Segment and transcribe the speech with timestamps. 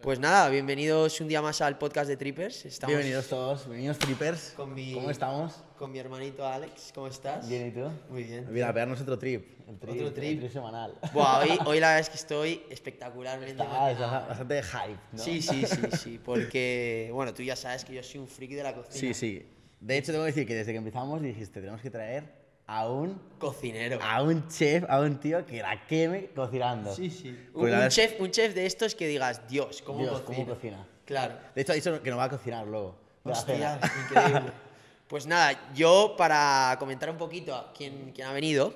[0.00, 2.66] Pues nada, bienvenidos un día más al podcast de Trippers.
[2.66, 4.52] Estamos Bienvenidos todos, bienvenidos trippers.
[4.54, 5.64] Con mi- ¿Cómo estamos?
[5.78, 6.92] con mi hermanito Alex.
[6.94, 7.48] ¿Cómo estás?
[7.48, 7.90] Bien, ¿y tú?
[8.10, 8.46] Muy bien.
[8.50, 9.58] Mira, a pegarnos otro trip.
[9.68, 10.32] El trip Otro trip.
[10.34, 10.94] El trip semanal.
[11.12, 14.28] Buah, hoy, hoy la verdad es que estoy espectacularmente Está emocionado.
[14.28, 15.18] bastante, hype, ¿no?
[15.18, 18.62] Sí, sí, sí, sí, porque, bueno, tú ya sabes que yo soy un friki de
[18.62, 18.94] la cocina.
[18.94, 19.46] Sí, sí.
[19.80, 23.20] De hecho, tengo que decir que desde que empezamos dijiste, tenemos que traer a un,
[23.38, 23.98] Cocinero.
[24.02, 26.94] a un chef, a un tío que la queme cocinando.
[26.94, 27.28] Sí, sí.
[27.54, 30.44] Un, Pues un chef, un chef de estos que digas, Dios, ¿cómo Dios, cocina?
[30.44, 30.86] ¿cómo cocina?
[31.04, 31.34] Claro.
[31.54, 32.96] De hecho, ha dicho que no va a cocinar luego.
[33.24, 34.52] Hostia, increíble.
[35.06, 38.74] Pues nada, yo para comentar un poquito a quién, quién ha venido,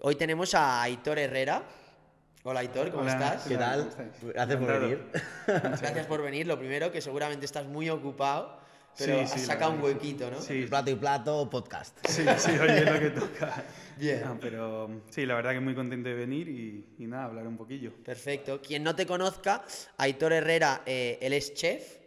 [0.00, 1.62] hoy tenemos a Aitor Herrera.
[2.42, 3.12] Hola Aitor, ¿cómo Hola.
[3.12, 3.42] estás?
[3.46, 3.90] ¿Qué tal?
[4.22, 5.12] Gracias por venir.
[5.46, 6.46] Gracias por venir.
[6.46, 8.58] Lo primero, que seguramente estás muy ocupado,
[8.96, 10.40] pero Sí, sí, la sacado un huequito, ¿no?
[10.40, 11.96] Sí, Plato y plato, podcast.
[12.08, 13.64] sí, sí, oye, es lo que toca.
[13.98, 14.22] Bien.
[14.24, 17.56] No, pero sí, la verdad que muy contento de venir y, y nada, hablar un
[17.56, 17.92] poquillo.
[18.04, 18.60] Perfecto.
[18.62, 19.64] Quien no te conozca,
[19.96, 21.98] Aitor Herrera, eh, él es chef,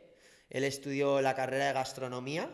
[0.49, 2.49] él estudió la carrera de gastronomía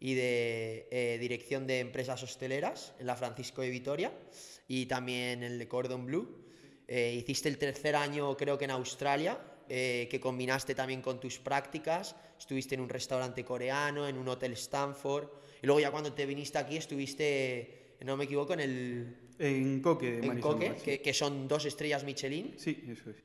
[0.00, 4.12] y de eh, dirección de empresas hosteleras en la Francisco de Vitoria
[4.66, 6.28] y también en el Cordon Bleu.
[6.88, 9.38] Eh, hiciste el tercer año, creo que en Australia,
[9.74, 12.14] eh, que combinaste también con tus prácticas.
[12.38, 15.28] Estuviste en un restaurante coreano, en un hotel Stanford.
[15.62, 20.10] Y luego ya cuando te viniste aquí estuviste, no me equivoco, en el En Coque,
[20.20, 20.84] de en Coque, sí.
[20.84, 23.16] que, que son dos estrellas Michelin Sí, eso es.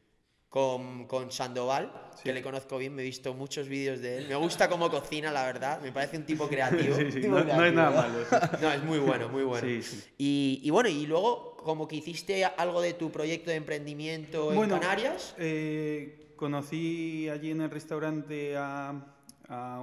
[0.47, 1.91] con, con Sandoval,
[2.23, 4.27] que le conozco bien, me he visto muchos vídeos de él.
[4.29, 6.95] Me gusta cómo cocina, la verdad, me parece un tipo creativo.
[6.95, 7.93] Sí, sí, tipo no, es nada ¿eh?
[7.93, 8.19] malo.
[8.29, 8.35] sí.
[8.61, 9.67] No, es muy bueno, muy bueno.
[9.67, 10.03] Sí, sí.
[10.17, 14.55] Y, y bueno, y luego, como que hiciste algo de tu proyecto de emprendimiento en
[14.57, 15.35] Bueno, Canarias.
[15.37, 18.93] eh, conocí allí en el restaurante a,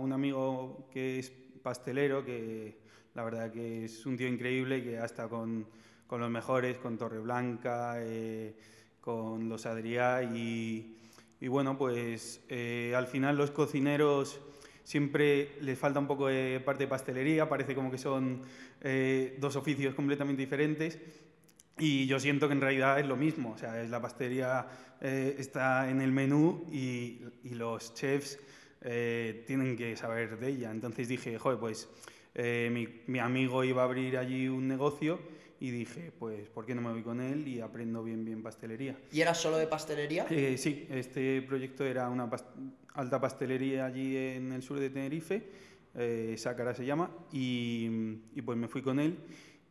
[0.00, 2.78] un amigo que es pastelero, que
[3.14, 5.66] la verdad que es un tío increíble, que ha estado con,
[6.06, 8.54] con los mejores, con Torreblanca, eh,
[9.00, 10.96] con los Adrià y,
[11.40, 14.38] y bueno, pues eh, al final los cocineros
[14.84, 18.42] siempre les falta un poco de parte de pastelería, parece como que son
[18.82, 20.98] eh, dos oficios completamente diferentes.
[21.78, 24.66] Y yo siento que en realidad es lo mismo, o sea, es la pastelería
[25.00, 28.38] eh, está en el menú y, y los chefs
[28.80, 30.70] eh, tienen que saber de ella.
[30.70, 31.88] Entonces dije, joder, pues
[32.34, 35.18] eh, mi, mi amigo iba a abrir allí un negocio
[35.58, 38.96] y dije, pues, ¿por qué no me voy con él y aprendo bien, bien pastelería?
[39.10, 40.26] ¿Y era solo de pastelería?
[40.30, 42.44] Eh, sí, este proyecto era una pas-
[42.94, 45.42] alta pastelería allí en el sur de Tenerife,
[45.96, 47.88] eh, Sácara se llama, y,
[48.34, 49.16] y pues me fui con él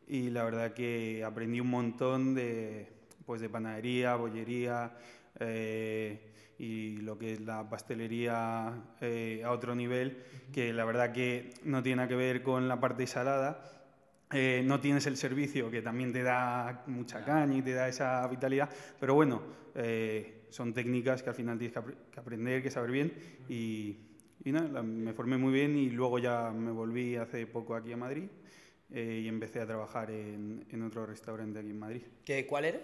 [0.08, 2.88] y la verdad que aprendí un montón de,
[3.26, 4.92] pues de panadería, bollería
[5.40, 6.20] eh,
[6.58, 10.14] y lo que es la pastelería eh, a otro nivel,
[10.52, 13.58] que la verdad que no tiene nada que ver con la parte salada,
[14.32, 18.28] eh, no tienes el servicio que también te da mucha caña y te da esa
[18.28, 18.70] vitalidad,
[19.00, 19.44] pero bueno,
[19.76, 23.14] eh, son técnicas que al final tienes que, apre- que aprender, que saber bien
[23.48, 23.98] y,
[24.44, 27.98] y nada, me formé muy bien y luego ya me volví hace poco aquí a
[27.98, 28.30] Madrid
[28.94, 32.02] eh, y empecé a trabajar en, en otro restaurante aquí en Madrid.
[32.24, 32.80] ¿Qué, ¿Cuál era?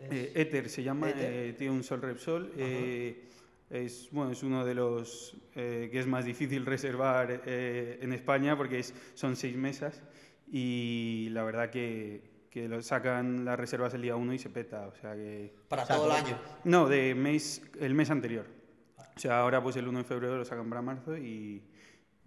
[0.00, 2.52] Eh, Éter se llama, eh, tiene un Sol Repsol.
[2.56, 3.28] eh,
[3.72, 8.56] es, bueno, es uno de los eh, que es más difícil reservar eh, en España
[8.56, 10.02] porque es, son seis mesas
[10.50, 12.20] y la verdad que,
[12.50, 14.86] que lo sacan las reservas el día 1 y se peta.
[14.88, 15.54] O sea que...
[15.68, 16.38] Para todo el año.
[16.64, 18.44] No, de mes, el mes anterior.
[19.16, 21.62] O sea, ahora pues el 1 de febrero lo sacan para marzo y,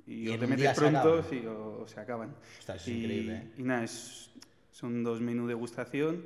[0.07, 1.23] y Y o te metes se pronto acaban.
[1.29, 2.35] sí, o, o se acaban.
[2.59, 3.51] Ostras, es y, increíble, ¿eh?
[3.57, 4.29] y nada, es-
[4.71, 6.23] son dos menús de degustación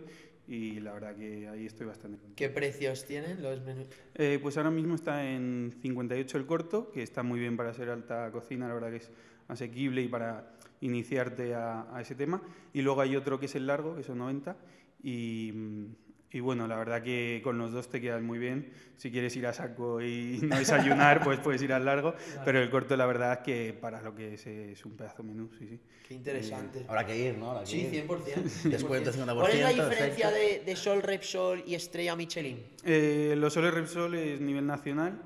[0.48, 2.36] y la verdad que ahí estoy bastante contento.
[2.36, 3.88] ¿Qué precios tienen los menús?
[4.16, 7.90] Eh, pues ahora mismo está en 58 el corto, que está muy bien para ser
[7.90, 9.12] alta cocina, la verdad que es
[9.48, 10.52] asequible y para
[10.82, 12.42] iniciarte a, a ese tema.
[12.74, 14.56] Y luego hay otro que es el largo, que son 90.
[15.04, 15.86] Y, mm,
[16.32, 18.72] y bueno, la verdad que con los dos te quedan muy bien.
[18.98, 22.14] Si quieres ir a saco y no desayunar, pues puedes ir al largo.
[22.46, 25.50] Pero el corto, la verdad es que para lo que es, es un pedazo menú,
[25.58, 25.80] sí, sí.
[26.08, 26.86] Qué interesante.
[26.88, 27.60] Habrá que ir, ¿no?
[27.62, 28.06] Que Sí, ir.
[28.08, 28.70] 100%.
[28.70, 32.60] Descuento 50%, ¿Cuál es la diferencia de, de Sol Repsol y Estrella Michelin?
[32.84, 35.20] Eh, los soles Repsol es nivel nacional,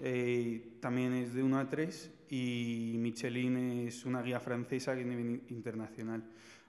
[0.00, 5.06] eh, también es de 1 a 3 y Michelin es una guía francesa que es
[5.06, 6.22] nivel in- internacional.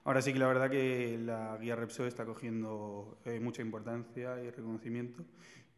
[0.08, 4.48] Ahora sí que la verdad que la guía Repsol está cogiendo eh, mucha importancia y
[4.48, 5.22] reconocimiento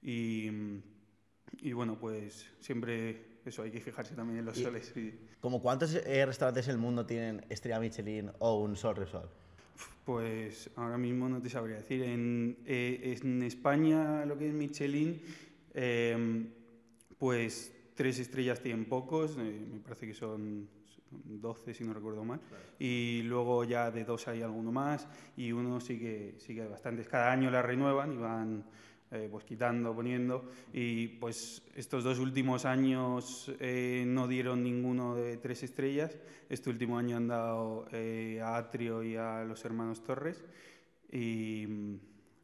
[0.03, 0.49] y,
[1.59, 4.93] y bueno, pues siempre eso hay que fijarse también en los Y- soles.
[4.94, 5.19] sí.
[5.41, 9.29] ¿Como cuántos eh, restaurantes en el mundo tienen estrella Michelin o un Sol Repsol?
[10.05, 12.00] Pues ahora mismo no te sabría decir.
[12.05, 15.21] En, eh, en España lo que es Michelin,
[15.75, 16.47] eh,
[17.19, 20.69] pues tres estrellas tienen pocos, eh, me parece que son
[21.10, 22.40] 12 si no recuerdo mal,
[22.78, 27.08] y luego ya de dos hay alguno más, y uno que hay bastantes.
[27.08, 28.64] Cada año la renuevan y van
[29.12, 30.48] eh, pues quitando, poniendo.
[30.72, 36.16] Y pues estos dos últimos años eh, no dieron ninguno de tres estrellas.
[36.48, 40.44] Este último año han dado eh, a Atrio y a los hermanos Torres.
[41.10, 41.66] Y,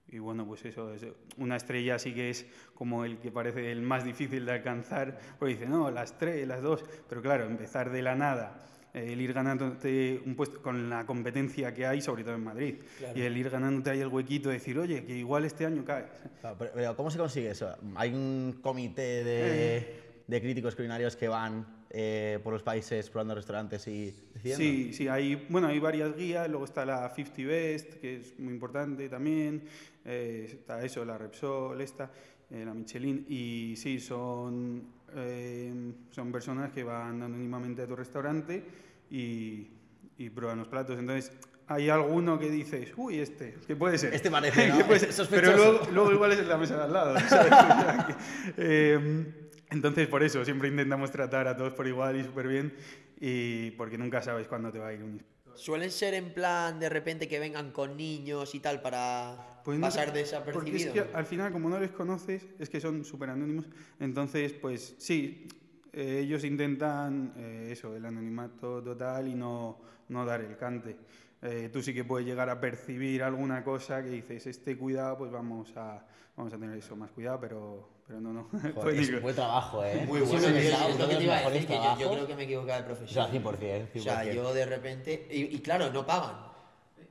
[0.08, 1.05] y bueno, pues eso, es
[1.37, 5.55] una estrella sí que es como el que parece el más difícil de alcanzar, porque
[5.55, 9.32] dice, no, las tres, las dos, pero claro, empezar de la nada eh, el ir
[9.32, 12.76] ganándote un puesto con la competencia que hay, sobre todo en Madrid.
[13.14, 16.06] Y el ir ganándote ahí el huequito de decir, oye, que igual este año caes.
[16.41, 17.75] Claro, pero, pero ¿cómo se consigue eso?
[17.97, 23.87] ¿Hay un comité de, de críticos culinarios que van eh, por los países probando restaurantes
[23.87, 24.64] y decidiendo?
[24.64, 28.55] Sí, sí, hay, bueno, hay varias guías, luego está la 50 Best, que es muy
[28.55, 29.62] importante también,
[30.06, 32.11] eh, está eso, la Repsol, esta,
[32.50, 38.62] eh, la Michelin, y sí, son, eh, son personas que van anónimamente a tu restaurante
[39.11, 39.69] y,
[40.17, 40.99] y prueban los platos.
[40.99, 41.32] Entonces,
[41.69, 44.14] hay alguno que dices, uy, este, que puede ser.
[44.14, 44.87] Este parece, ¿no?
[44.87, 45.26] Puede ser.
[45.29, 47.17] Pero luego, luego igual es la mesa de al lado.
[48.56, 49.26] eh,
[49.70, 52.75] entonces, por eso, siempre intentamos tratar a todos por igual y súper bien,
[53.19, 55.20] y porque nunca sabes cuándo te va a ir un.
[55.56, 59.86] Suelen ser en plan de repente que vengan con niños y tal para Pues no
[59.88, 60.92] pasar sé, desapercibido.
[60.92, 63.66] Porque es que al final, como no les conoces, es que son súper anónimos.
[63.98, 65.48] Entonces, pues sí,
[65.92, 70.96] eh, ellos intentan eh, eso, el anonimato total y no, no dar el cante.
[71.42, 75.32] Eh, tú sí que puedes llegar a percibir alguna cosa que dices, este cuidado, pues
[75.32, 78.44] vamos a, vamos a tener eso, más cuidado, pero, pero no, no.
[78.52, 80.04] Joder, Pues es un buen trabajo, ¿eh?
[80.06, 82.26] Muy bueno, que tío, es lo que te iba a decir, que yo, yo creo
[82.28, 83.32] que me he equivocado de O profesión.
[83.32, 83.98] sea, 100%, 100%.
[83.98, 85.26] O sea, yo de repente...
[85.28, 86.54] Y, y claro, no pagan.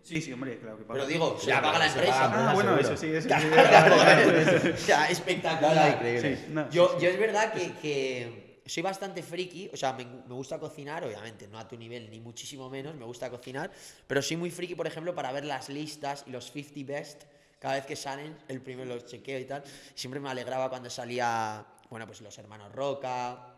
[0.05, 0.93] Sí, sí, hombre, claro que pasa.
[0.93, 2.29] Pero digo, se Ya, la paga la empresa.
[2.31, 2.93] paga Ah, bueno, seguro.
[2.93, 4.69] eso sí, eso Claro, sí.
[4.69, 5.93] O sea, espectacular.
[5.95, 6.35] Increíble.
[6.37, 10.33] Sí, no, Yo, yo es verdad que, que soy bastante friki, o sea, me, me
[10.35, 13.71] gusta cocinar, obviamente, no a tu nivel ni muchísimo menos, me gusta cocinar,
[14.05, 17.23] pero soy muy friki, por ejemplo, para ver las listas y los 50 best,
[17.57, 19.63] cada vez que salen, el primero los chequeo y tal.
[19.95, 23.53] Siempre me alegraba cuando salía, bueno, pues los hermanos Roca.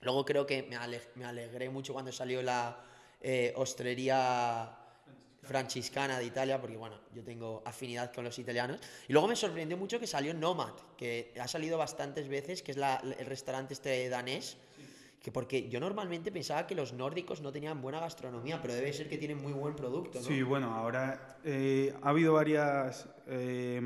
[0.00, 2.80] Luego creo que me, ale- me alegré mucho cuando salió la
[3.20, 4.70] eh, hostelería
[5.48, 8.78] franciscana de Italia, porque bueno, yo tengo afinidad con los italianos.
[9.08, 12.76] Y luego me sorprendió mucho que salió Nomad, que ha salido bastantes veces, que es
[12.76, 14.58] el restaurante este danés.
[15.20, 19.08] Que porque yo normalmente pensaba que los nórdicos no tenían buena gastronomía, pero debe ser
[19.08, 20.24] que tienen muy buen producto, ¿no?
[20.24, 23.80] Sí, bueno, ahora eh, ha habido varias eh,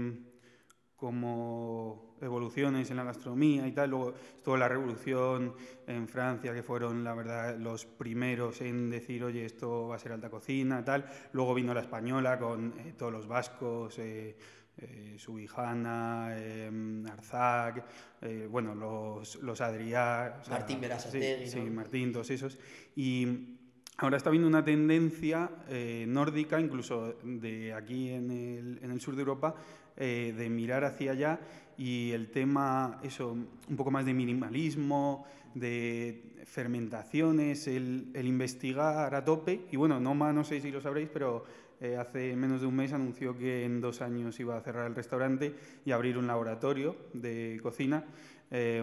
[0.95, 3.91] como evoluciones en la gastronomía y tal.
[3.91, 5.55] Luego estuvo la revolución
[5.87, 10.13] en Francia, que fueron, la verdad, los primeros en decir, oye, esto va a ser
[10.13, 11.05] alta cocina, tal.
[11.33, 14.37] Luego vino la española con eh, todos los vascos, eh,
[14.79, 16.71] eh, Subijana, eh,
[17.13, 17.85] Arzac,
[18.23, 20.39] eh, bueno, los, los Adrià.
[20.41, 21.61] o sea, Martín Berasategui, Sí, sí.
[21.71, 22.59] Martín, todos esos.
[22.97, 23.59] Y
[23.99, 29.15] ahora está habiendo una tendencia eh, nórdica, incluso de aquí en el, en el sur
[29.15, 29.55] de Europa,
[29.97, 31.39] eh, de mirar hacia allá
[31.79, 39.25] y el tema, eso, un poco más de minimalismo, de fermentaciones, el, el investigar a
[39.25, 39.67] tope.
[39.71, 41.45] Y bueno, Noma, no sé si lo sabréis, pero
[41.81, 44.95] eh, hace menos de un mes anunció que en dos años iba a cerrar el
[44.95, 45.55] restaurante
[45.85, 48.05] y abrir un laboratorio de cocina.
[48.51, 48.83] eh,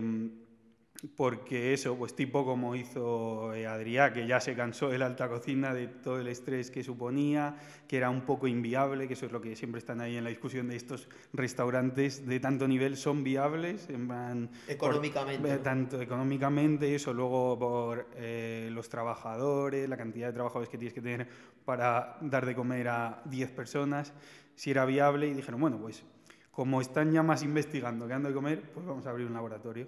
[1.15, 5.29] porque eso, pues tipo como hizo eh, Adrià, que ya se cansó de la alta
[5.29, 7.55] cocina, de todo el estrés que suponía,
[7.87, 10.29] que era un poco inviable, que eso es lo que siempre están ahí en la
[10.29, 13.89] discusión de estos restaurantes de tanto nivel, ¿son viables?
[13.89, 15.61] En plan, por- Económicamente, eh, ¿no?
[15.61, 21.01] tanto económicamente, eso, luego por eh, los trabajadores, la cantidad de trabajadores que tienes que
[21.01, 21.27] tener
[21.63, 24.13] para dar de comer a 10 personas,
[24.55, 26.03] si era viable, y dijeron, bueno, pues
[26.51, 29.87] como están ya más investigando que dando de comer, pues vamos a abrir un laboratorio.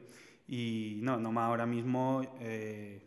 [0.51, 2.99] Y no, Noma ahora mismo eh,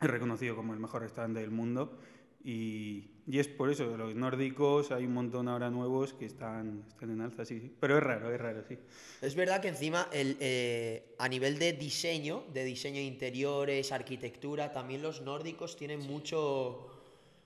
[0.00, 1.96] es reconocido como el mejor restaurante del mundo.
[2.42, 7.10] Y, y es por eso, los nórdicos hay un montón ahora nuevos que están, están
[7.10, 7.72] en alza, sí, sí.
[7.78, 8.76] Pero es raro, es raro, sí.
[9.20, 14.72] Es verdad que encima el, eh, a nivel de diseño, de diseño de interiores, arquitectura,
[14.72, 16.90] también los nórdicos tienen mucho,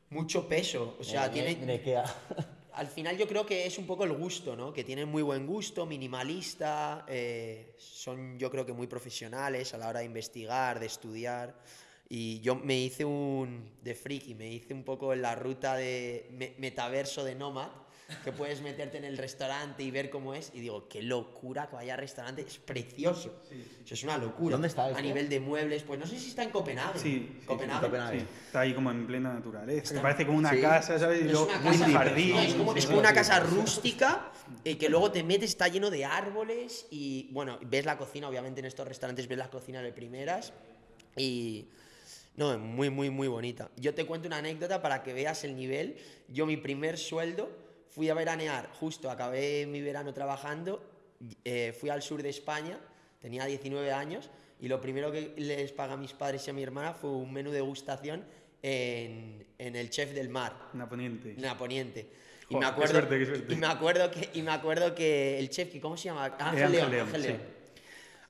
[0.08, 0.96] mucho peso.
[0.98, 2.46] O sea, Mira, tienen.
[2.76, 4.72] Al final yo creo que es un poco el gusto, ¿no?
[4.72, 9.88] Que tienen muy buen gusto, minimalista, eh, son yo creo que muy profesionales a la
[9.88, 11.54] hora de investigar, de estudiar.
[12.08, 16.28] Y yo me hice un, de friki, me hice un poco en la ruta de
[16.32, 17.70] me- metaverso de Nomad,
[18.24, 20.52] que puedes meterte en el restaurante y ver cómo es.
[20.54, 23.42] Y digo, qué locura que vaya al restaurante, es precioso.
[23.84, 24.52] Eso es una locura.
[24.52, 25.02] ¿Dónde está A esto?
[25.02, 26.98] nivel de muebles, pues no sé si está en Copenhague.
[26.98, 27.86] Sí, sí, Copenhague.
[27.86, 28.20] Copenhague.
[28.20, 29.82] Sí, está ahí como en plena naturaleza.
[29.82, 30.60] Está- que parece como una sí.
[30.60, 31.22] casa, ¿sabes?
[31.22, 32.30] Es luego una un casa, jardín.
[32.36, 33.14] no, es como, sí, es sí, como una sí.
[33.16, 34.32] casa rústica
[34.64, 38.60] eh, que luego te metes, está lleno de árboles y bueno, ves la cocina, obviamente
[38.60, 40.52] en estos restaurantes ves la cocina de primeras
[41.16, 41.66] y
[42.36, 43.70] no, muy, muy, muy bonita.
[43.76, 45.96] Yo te cuento una anécdota para que veas el nivel.
[46.28, 47.50] Yo mi primer sueldo
[47.96, 50.82] fui a veranear, justo acabé mi verano trabajando
[51.44, 52.78] eh, fui al sur de España,
[53.22, 54.28] tenía 19 años,
[54.60, 57.32] y lo primero que les paga a mis padres y a mi hermana fue un
[57.32, 58.22] menú de degustación
[58.62, 61.30] en, en el Chef del Mar, Naponiente.
[61.30, 62.06] en la Poniente.
[62.50, 63.54] Y Joder, me, qué acuerdo, suerte, qué suerte.
[63.54, 66.64] y me acuerdo que y me acuerdo que el chef que cómo se llama Ángel,
[66.64, 67.28] Ángel León, León, Ángel sí.
[67.28, 67.40] León.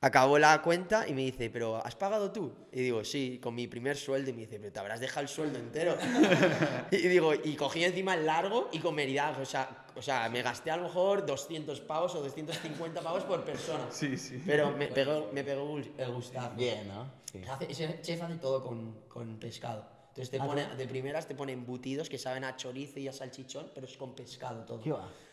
[0.01, 3.67] Acabó la cuenta y me dice pero has pagado tú y digo sí con mi
[3.67, 5.97] primer sueldo y me dice pero te habrás dejado el sueldo entero
[6.91, 10.43] y digo y cogí encima el largo y con meridad o sea o sea me
[10.43, 14.43] gasté a lo mejor 200 pavos o 250 pavos por persona Sí, sí.
[14.47, 17.11] pero me pegó me pegó el gustazo Bien, ¿no?
[17.33, 17.41] Sí.
[17.49, 19.85] Hace- ese chef hace todo con, con pescado.
[20.09, 23.13] Entonces te Ah, pone, de primeras te pone embutidos que saben a chorizo y a
[23.13, 24.81] salchichón, pero es con pescado todo.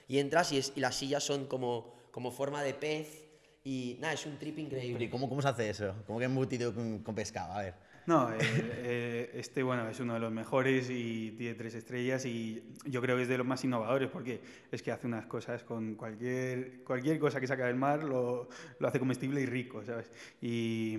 [0.09, 3.22] Y entras y, es- y las sillas son como, como forma de pez.
[3.63, 5.09] Y nada, es un trip Pero ¿y increíble.
[5.09, 5.95] cómo, cómo se hace eso?
[6.05, 7.53] ¿Cómo que embutido con, con pescado?
[7.53, 7.75] A ver.
[8.05, 12.61] No, eh, eh, este bueno es uno de los mejores y tiene tres estrellas y
[12.85, 14.41] yo creo que es de los más innovadores porque
[14.71, 18.87] es que hace unas cosas con cualquier, cualquier cosa que saca del mar lo, lo
[18.89, 20.11] hace comestible y rico, ¿sabes?
[20.41, 20.97] Y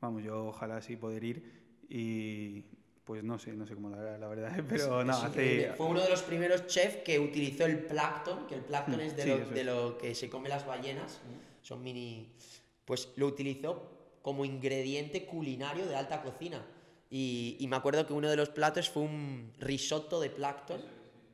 [0.00, 2.64] vamos, yo ojalá así poder ir y
[3.04, 5.72] pues no sé, no sé cómo lo hará, la verdad, pero Es no, hace...
[5.76, 9.16] Fue uno de los primeros chefs que utilizó el plancton, que el plancton Mm, es
[9.16, 11.20] de, sí, lo, de lo que se come las ballenas,
[11.64, 12.32] son mini...
[12.84, 13.90] Pues lo utilizó
[14.22, 16.64] como ingrediente culinario de alta cocina.
[17.10, 20.82] Y, y me acuerdo que uno de los platos fue un risotto de plancton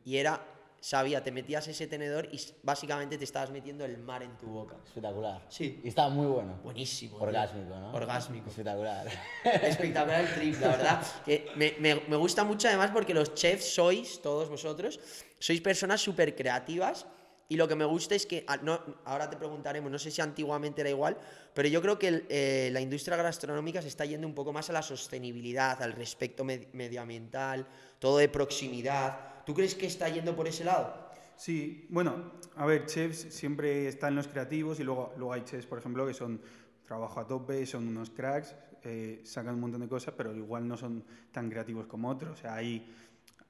[0.05, 0.45] y era,
[0.81, 4.77] sabía, te metías ese tenedor y básicamente te estabas metiendo el mar en tu boca.
[4.87, 5.45] Espectacular.
[5.49, 5.81] Sí.
[5.83, 6.61] Y estaba muy bueno.
[6.63, 7.17] Buenísimo.
[7.19, 7.93] Orgásmico, ¿no?
[7.93, 8.49] Orgásmico.
[8.51, 9.09] Espectacular.
[9.45, 11.03] Espectacular el trip, la verdad.
[11.25, 15.01] Que me, me- me gusta mucho además porque los chefs sois, todos vosotros,
[15.41, 17.07] sois personas súper creativas.
[17.51, 20.21] Y lo que me gusta es que, ah, no, ahora te preguntaremos, no sé si
[20.21, 21.19] antiguamente era igual,
[21.53, 24.71] pero yo creo que el, eh, la industria gastronómica se está yendo un poco más
[24.71, 27.67] a la sostenibilidad, al respecto med- medioambiental,
[27.99, 29.43] todo de proximidad.
[29.45, 31.11] ¿Tú crees que está yendo por ese lado?
[31.35, 35.81] Sí, bueno, a ver, chefs siempre están los creativos y luego, luego hay chefs, por
[35.81, 36.41] ejemplo, que son
[36.87, 38.55] trabajo a tope, son unos cracks,
[38.85, 42.39] eh, sacan un montón de cosas, pero igual no son tan creativos como otros.
[42.39, 42.95] O sea, ahí,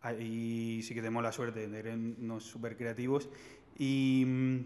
[0.00, 3.28] ahí sí que tenemos la suerte de tener unos súper creativos.
[3.78, 4.56] Y, mm,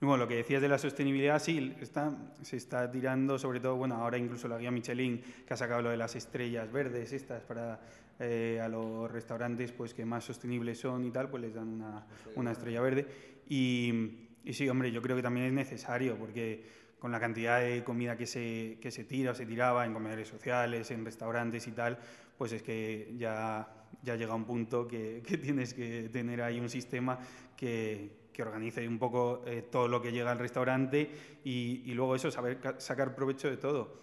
[0.00, 3.74] y bueno, lo que decías de la sostenibilidad, sí, está, se está tirando, sobre todo,
[3.74, 7.42] bueno, ahora incluso la guía Michelin, que ha sacado lo de las estrellas verdes, estas
[7.42, 7.80] para
[8.20, 12.06] eh, a los restaurantes pues que más sostenibles son y tal, pues les dan una,
[12.36, 13.06] una estrella verde.
[13.48, 16.64] Y, y sí, hombre, yo creo que también es necesario, porque
[17.00, 20.28] con la cantidad de comida que se, que se tira o se tiraba en comedores
[20.28, 21.98] sociales, en restaurantes y tal,
[22.36, 23.68] pues es que ya,
[24.04, 27.18] ya llega un punto que, que tienes que tener ahí un sistema
[27.56, 31.10] que, que organice un poco eh, todo lo que llega al restaurante
[31.42, 33.98] y, luego eso, saber ca- sacar provecho de todo.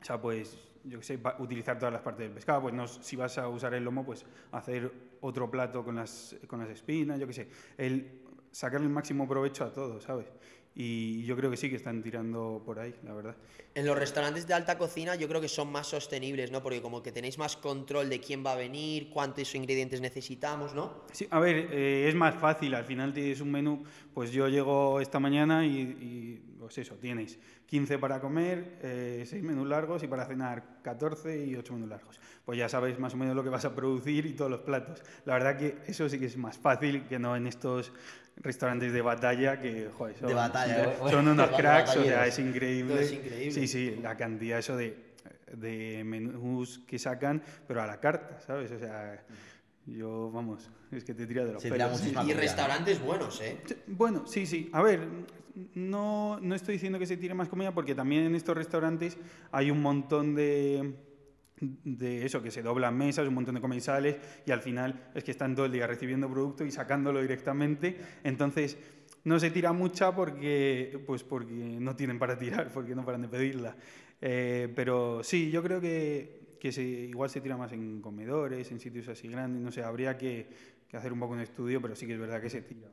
[0.00, 2.62] O sea, pues, yo qué sé, utilizar todas las partes del pescado.
[2.62, 6.60] Pues no, si vas a usar el lomo, pues hacer otro plato con las, con
[6.60, 7.48] las espinas, yo qué sé.
[7.76, 8.22] El
[8.52, 10.28] sacarle el máximo provecho a todo, ¿sabes?
[10.76, 13.36] Y yo creo que sí que están tirando por ahí, la verdad.
[13.76, 16.62] En los restaurantes de alta cocina yo creo que son más sostenibles, ¿no?
[16.62, 21.04] Porque como que tenéis más control de quién va a venir, cuántos ingredientes necesitamos, ¿no?
[21.12, 25.00] Sí, a ver, eh, es más fácil, al final tienes un menú, pues yo llego
[25.00, 30.08] esta mañana y, y, pues eso, tienes 15 para comer, eh, 6 menús largos y
[30.08, 32.20] para cenar 14 y 8 menús largos.
[32.44, 35.02] Pues ya sabes más o menos lo que vas a producir y todos los platos.
[35.24, 37.92] La verdad que eso sí que es más fácil que no en estos
[38.36, 40.96] restaurantes de batalla que, joder, son, De batalla, ¿eh?
[41.08, 43.02] son unos Los cracks, o sea, es increíble.
[43.02, 43.50] Es increíble.
[43.50, 44.96] Sí, sí, la cantidad eso de,
[45.52, 48.70] de menús que sacan, pero a la carta, ¿sabes?
[48.72, 49.24] O sea,
[49.86, 52.26] yo, vamos, es que te tira de los tira pelos.
[52.26, 53.60] Y restaurantes buenos, ¿eh?
[53.64, 54.70] Sí, Bueno, sí, sí.
[54.72, 55.06] A ver,
[55.74, 59.16] no, no estoy diciendo que se tire más comida porque también en estos restaurantes
[59.52, 60.94] hay un montón de,
[61.60, 65.30] de eso, que se doblan mesas, un montón de comensales y al final es que
[65.30, 67.96] están todo el día recibiendo producto y sacándolo directamente.
[68.24, 68.76] Entonces,
[69.24, 73.28] no se tira mucha porque, pues porque no tienen para tirar, porque no paran de
[73.28, 73.76] pedirla.
[74.20, 78.80] Eh, pero sí, yo creo que, que se, igual se tira más en comedores, en
[78.80, 80.48] sitios así grandes, no sé, habría que,
[80.88, 82.88] que hacer un poco un estudio, pero sí que es verdad que se tira.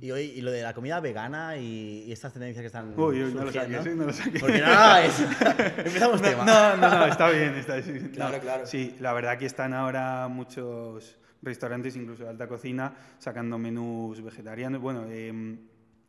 [0.00, 3.22] Y hoy, y lo de la comida vegana y, y estas tendencias que están Uy,
[3.22, 3.78] uy, no lo surgiendo.
[3.78, 3.96] saques, ¿eh?
[3.96, 4.40] no lo saques.
[4.40, 5.20] Porque no, no, es...
[5.86, 6.44] Empezamos tema.
[6.44, 8.10] No, no, no, está bien, está bien.
[8.14, 8.66] Claro, No, claro.
[8.66, 14.80] Sí, la verdad que están ahora muchos restaurantes, incluso de alta cocina, sacando menús vegetarianos.
[14.80, 15.56] Bueno, eh,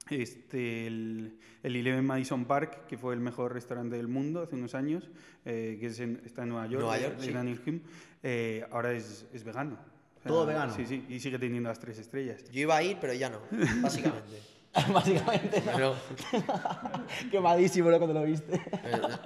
[0.10, 4.76] este, el, el Eleven Madison Park, que fue el mejor restaurante del mundo hace unos
[4.76, 5.10] años,
[5.46, 7.30] eh, que es en- está en Nueva York, Nueva York, en sí.
[7.32, 7.82] Anaheim,
[8.24, 9.78] eh, ahora es, es vegano.
[10.26, 10.74] ¿Todo vegano?
[10.76, 12.44] Sí, sí, y sigue teniendo las tres estrellas.
[12.52, 13.40] Yo iba a ir, pero ya no,
[13.82, 14.42] básicamente.
[14.94, 15.62] Básicamente.
[15.62, 15.96] Bueno,
[17.32, 17.98] Quemadísimo ¿no?
[17.98, 18.60] cuando lo viste.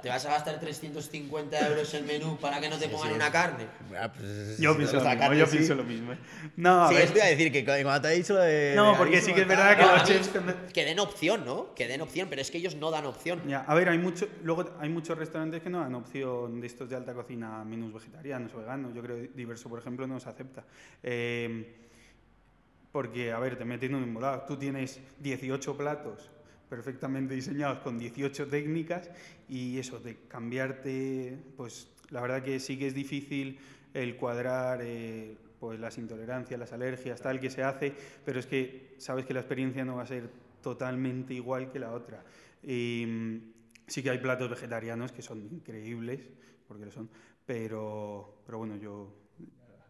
[0.02, 3.66] ¿te vas a gastar 350 euros en menú para que no te pongan una carne?
[4.00, 5.58] Ah, pues, Yo pienso lo mismo, carne, yo sí.
[5.58, 6.14] pienso lo mismo.
[6.14, 6.18] ¿eh?
[6.56, 8.74] No, a Sí, ver, iba a decir que cuando te he dicho lo de.
[8.76, 10.30] No, porque sí que es verdad que No, los chefs...
[10.74, 11.74] Que den opción, ¿no?
[11.74, 13.42] Que den opción, pero es que ellos no dan opción.
[13.48, 16.90] Ya, a ver, hay mucho, luego hay muchos restaurantes que no dan opción de estos
[16.90, 18.94] de alta cocina menús vegetarianos o veganos.
[18.94, 20.64] Yo creo que Diverso, por ejemplo, no se acepta.
[21.02, 21.76] Eh,
[22.92, 24.44] porque, a ver, te meten en un embolado.
[24.48, 26.30] Tú tienes 18 platos
[26.70, 29.10] perfectamente diseñados con 18 técnicas
[29.48, 33.60] y eso, de cambiarte, pues la verdad que sí que es difícil
[33.94, 37.94] el cuadrar eh, pues las intolerancias, las alergias, tal que se hace,
[38.24, 40.30] pero es que sabes que la experiencia no va a ser
[40.62, 42.24] totalmente igual que la otra.
[42.64, 43.38] Mm,
[43.88, 46.22] sí que hay platos vegetarianos que son increíbles,
[46.68, 47.10] porque lo son,
[47.46, 49.19] pero, pero bueno, yo...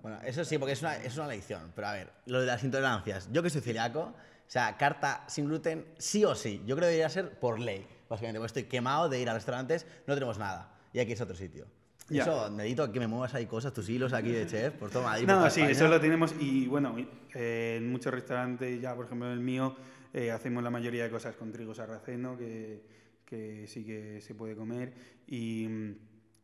[0.02, 1.72] Bueno, eso sí, porque es una, es una lección.
[1.76, 3.30] Pero a ver, lo de las intolerancias.
[3.32, 4.16] Yo que soy celíaco, o
[4.52, 6.62] sea, carta sin gluten, sí o sí.
[6.66, 8.40] Yo creo que debería ser por ley, básicamente.
[8.40, 10.72] Porque estoy quemado de ir a restaurantes, no tenemos nada.
[10.94, 11.68] Y aquí es otro sitio.
[12.10, 12.24] Ya.
[12.24, 15.26] Eso, necesito que me muevas ahí cosas, tus hilos aquí de chef, por todo Madrid.
[15.26, 15.72] por No, toda sí, España.
[15.78, 16.96] eso lo tenemos y bueno,
[17.36, 19.76] eh, en muchos restaurantes, ya por ejemplo el mío,
[20.12, 22.82] eh, hacemos la mayoría de cosas con trigo sarraceno, que,
[23.26, 24.92] que sí que se puede comer
[25.28, 25.68] y,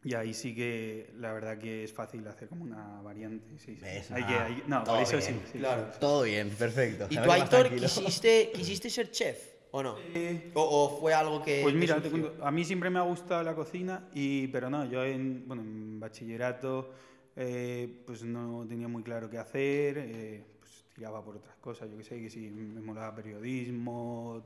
[0.06, 3.58] y ahí sí que la verdad que es fácil hacer como una variante.
[3.58, 3.82] Sí, sí.
[3.82, 4.12] ¿Ves?
[4.12, 5.42] Hay Ah, que, hay- no, todo por eso bien.
[5.44, 5.50] sí.
[5.54, 5.88] sí, Claro.
[5.92, 5.98] sí.
[6.00, 7.08] Todo bien, perfecto.
[7.10, 9.40] ¿Y A tú, Aitor, quisiste, quisiste ser chef
[9.72, 9.98] o no?
[10.14, 11.62] Eh, ¿O, o fue algo que.?
[11.64, 14.86] Pues mira, te cuento, a mí siempre me ha gustado la cocina, y, pero no,
[14.86, 16.94] yo en, bueno, en bachillerato
[17.36, 21.98] eh, pues no tenía muy claro qué hacer, eh, pues tiraba por otras cosas, yo
[21.98, 24.44] que sé, que si me molaba periodismo,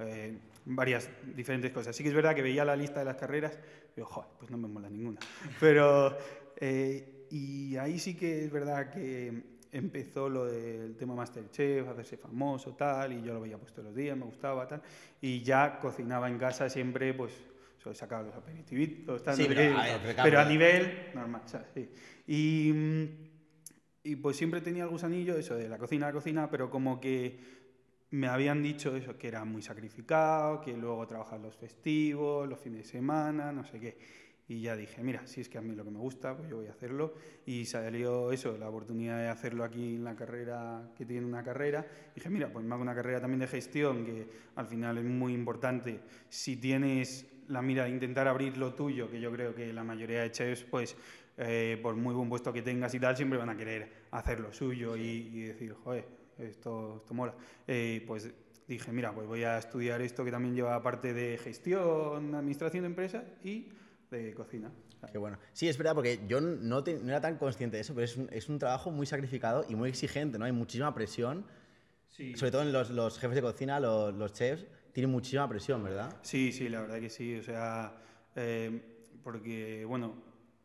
[0.00, 1.96] eh, varias diferentes cosas.
[1.96, 3.58] Sí que es verdad que veía la lista de las carreras
[3.98, 5.18] y digo, joder, pues no me mola ninguna.
[5.58, 6.16] Pero,
[6.56, 12.74] eh, y ahí sí que es verdad que empezó lo del tema Masterchef, hacerse famoso,
[12.74, 14.82] tal, y yo lo veía pues todos los días, me gustaba, tal,
[15.20, 17.32] y ya cocinaba en casa siempre, pues,
[17.92, 21.42] sacaba los aperitivitos, tal, Sí, pero, a ver, pero pero a nivel normal.
[21.74, 21.88] Sí.
[22.26, 22.74] Y,
[24.04, 27.00] y pues siempre tenía el gusanillo, eso, de la cocina a la cocina, pero como
[27.00, 27.40] que
[28.10, 32.84] me habían dicho eso, que era muy sacrificado, que luego trabajar los festivos, los fines
[32.84, 33.98] de semana, no sé qué.
[34.50, 36.56] Y ya dije, mira, si es que a mí lo que me gusta, pues yo
[36.56, 37.12] voy a hacerlo.
[37.44, 41.86] Y salió eso, la oportunidad de hacerlo aquí en la carrera, que tiene una carrera.
[42.12, 45.04] Y dije, mira, pues me hago una carrera también de gestión, que al final es
[45.04, 46.00] muy importante.
[46.30, 50.22] Si tienes la mira de intentar abrir lo tuyo, que yo creo que la mayoría
[50.22, 50.96] de chefs, pues
[51.36, 54.50] eh, por muy buen puesto que tengas y tal, siempre van a querer hacer lo
[54.50, 57.34] suyo y, y decir, joder, esto, esto mola.
[57.66, 58.30] Eh, pues
[58.66, 62.86] dije, mira, pues voy a estudiar esto que también lleva parte de gestión, administración de
[62.88, 63.68] empresas y
[64.10, 64.70] de cocina.
[65.12, 65.38] Qué bueno.
[65.52, 68.16] Sí, es verdad, porque yo no, te- no era tan consciente de eso, pero es
[68.16, 70.44] un, es un trabajo muy sacrificado y muy exigente, ¿no?
[70.44, 71.44] Hay muchísima presión,
[72.10, 72.34] Sí.
[72.36, 76.16] sobre todo en los, los jefes de cocina, los, los chefs, tienen muchísima presión, ¿verdad?
[76.22, 77.36] Sí, sí, la verdad que sí.
[77.36, 77.94] O sea,
[78.34, 78.80] eh,
[79.22, 80.14] porque, bueno,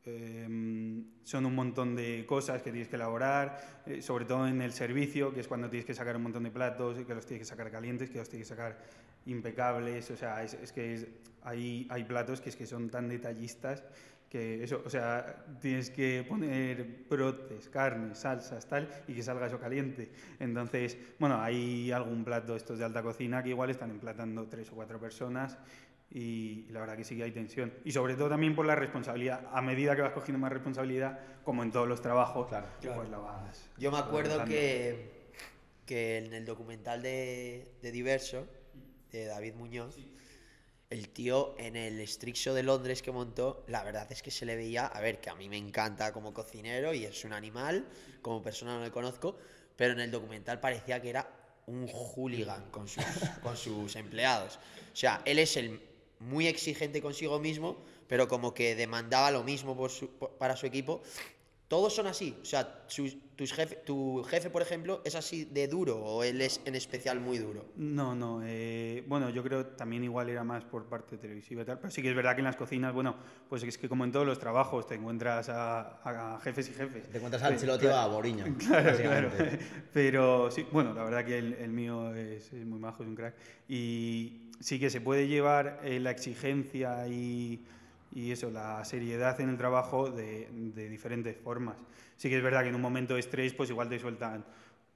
[0.06, 4.74] eh, son un montón de cosas que tienes que elaborar, eh, sobre todo en el
[4.74, 7.50] servicio, que es cuando tienes que sacar un montón de platos, que los tienes que
[7.50, 8.78] sacar calientes, que los tienes que sacar
[9.26, 10.10] impecables.
[10.12, 11.08] O sea, es, es que es-
[11.44, 13.84] hay, hay platos que es que son tan detallistas
[14.30, 19.60] que eso, o sea, tienes que poner brotes, carnes, salsas, tal, y que salga eso
[19.60, 20.10] caliente.
[20.40, 24.76] Entonces, bueno, hay algún plato estos de alta cocina que igual están emplatando tres o
[24.76, 25.58] cuatro personas
[26.16, 27.74] y la verdad que sí que hay tensión.
[27.84, 29.48] Y sobre todo también por la responsabilidad.
[29.52, 32.68] A medida que vas cogiendo más responsabilidad, como en todos los trabajos, Claro.
[32.96, 33.70] pues la vas...
[33.80, 35.32] Yo me acuerdo que,
[35.88, 38.46] que en el documental de, de Diverso,
[39.12, 39.98] de David Muñoz,
[40.92, 44.46] el tío en el Street Show de Londres que montó, la verdad es que se
[44.46, 47.88] le veía, a ver, que a mí me encanta como cocinero y es un animal,
[48.22, 49.36] como persona no le conozco,
[49.76, 51.28] pero en el documental parecía que era
[51.66, 53.04] un hooligan con sus,
[53.42, 54.60] con sus empleados.
[54.92, 55.82] O sea, él es el
[56.24, 60.66] muy exigente consigo mismo, pero como que demandaba lo mismo por su- por- para su
[60.66, 61.02] equipo.
[61.70, 62.38] Todos son así.
[62.40, 66.40] O sea, sus- tus jefe, tu jefe, por ejemplo, es así de duro o él
[66.42, 67.66] es en especial muy duro.
[67.78, 68.42] No, no.
[68.46, 71.80] eh, bueno, yo creo también igual era más por parte televisiva y tal.
[71.80, 73.16] Pero sí que es verdad que en las cocinas, bueno,
[73.50, 77.10] pues es que como en todos los trabajos te encuentras a, a jefes y jefes.
[77.10, 79.32] Te encuentras al Pe- Chelotti o a Boriño, Claro, claro.
[79.92, 83.16] Pero sí, bueno, la verdad que el, el mío es, es muy majo, es un
[83.16, 83.34] crack.
[83.68, 87.66] Y sí que se puede llevar eh, la exigencia y,
[88.12, 91.76] y eso, la seriedad en el trabajo de, de diferentes formas.
[92.16, 94.46] Sí que es verdad que en un momento de estrés, pues igual te sueltan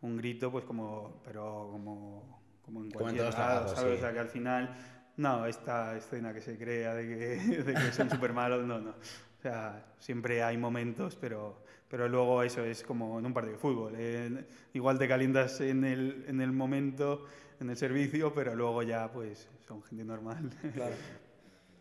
[0.01, 3.71] un grito, pues como, pero como, como en Como en cualquier todos los lado, trabajos,
[3.71, 3.93] ¿sabes?
[3.93, 3.97] sí.
[3.97, 4.75] O sea, que al final,
[5.17, 8.91] no, esta escena que se crea de que, de que son súper malos, no, no.
[8.91, 13.59] O sea, siempre hay momentos, pero, pero luego eso es como en un partido de
[13.59, 13.93] fútbol.
[13.97, 17.25] eh, igual te calientas en el, en el momento,
[17.59, 20.49] en el servicio, pero luego ya pues son gente normal.
[20.73, 20.95] Claro.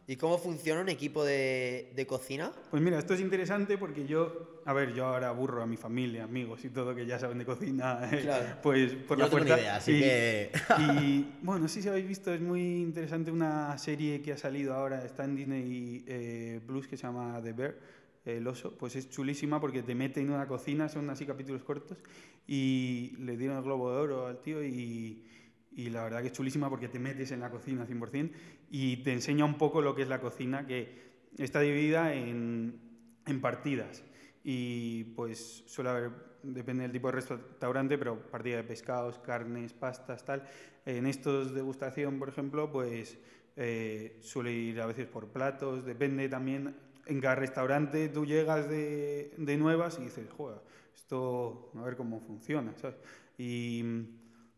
[0.09, 2.53] ¿Y cómo funciona un equipo de, de cocina?
[2.71, 6.23] Pues mira, esto es interesante porque yo, a ver, yo ahora aburro a mi familia,
[6.23, 8.47] amigos y todo que ya saben de cocina, eh, Claro.
[8.63, 9.59] pues por Yo la fuerza.
[9.59, 14.23] idea, así y, que- y, bueno, sí, si habéis visto, es muy interesante una serie
[14.23, 17.75] que ha salido ahora, está en Disney eh, Plus que se llama The Bear,
[18.27, 21.99] el oso, pues es chulísima porque te mete en una cocina, son así capítulos cortos
[22.47, 25.25] y le dieron el globo de oro al tío y,
[25.77, 28.31] y la verdad que es chulísima porque te metes en la cocina 100%
[28.71, 30.89] y te enseña un poco lo que es la cocina, que
[31.37, 32.81] está dividida en,
[33.27, 34.03] en partidas.
[34.43, 36.11] Y pues suele haber,
[36.43, 40.49] depende del tipo de restaurante, pero partida de pescados, carnes, pastas, tal.
[40.87, 43.19] En estos degustación, por ejemplo, pues
[43.57, 46.75] eh, suele ir a veces por platos, depende también.
[47.05, 50.59] En cada restaurante tú llegas de, de nuevas y dices, joder,
[50.95, 52.97] esto a ver cómo funciona, ¿sabes?
[53.37, 53.85] Y,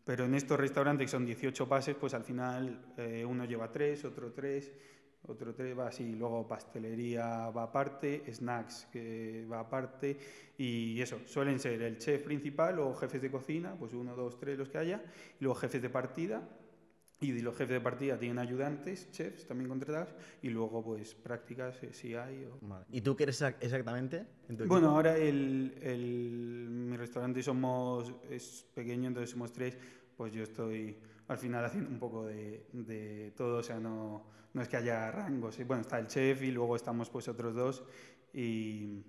[0.09, 4.03] pero en estos restaurantes que son 18 pases, pues al final eh, uno lleva tres,
[4.05, 4.71] otro tres,
[5.27, 10.17] otro tres va así, luego pastelería va aparte, snacks que va aparte
[10.57, 14.57] y eso, suelen ser el chef principal o jefes de cocina, pues uno, dos, tres
[14.57, 14.99] los que haya,
[15.39, 16.41] y luego jefes de partida
[17.21, 21.93] y los jefes de partida tienen ayudantes, chefs también contratados y luego pues prácticas eh,
[21.93, 22.45] si hay.
[22.45, 22.85] o- Vale.
[22.91, 24.25] ¿Y tú qué eres exac- exactamente?
[24.47, 29.77] en tu bueno, ahora el, el- mi restaurante somos, es pequeño, entonces somos tres,
[30.19, 30.97] pues yo estoy
[31.29, 35.09] al final haciendo un poco de, de todo, o sea, no, no es que haya
[35.11, 37.85] rangos, bueno, está el chef y luego estamos pues otros dos
[38.33, 39.01] y,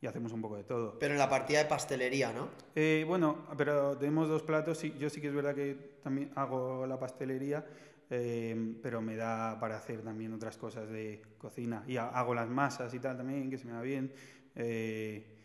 [0.00, 0.98] y hacemos un poco de todo.
[0.98, 2.48] Pero en la partida de pastelería, ¿no?
[2.74, 4.78] Eh, bueno, pero tenemos dos platos.
[4.78, 7.64] Sí, yo sí que es verdad que también hago la pastelería,
[8.10, 11.84] eh, pero me da para hacer también otras cosas de cocina.
[11.86, 14.12] Y ha- hago las masas y tal también, que se me da bien.
[14.56, 15.35] Eh,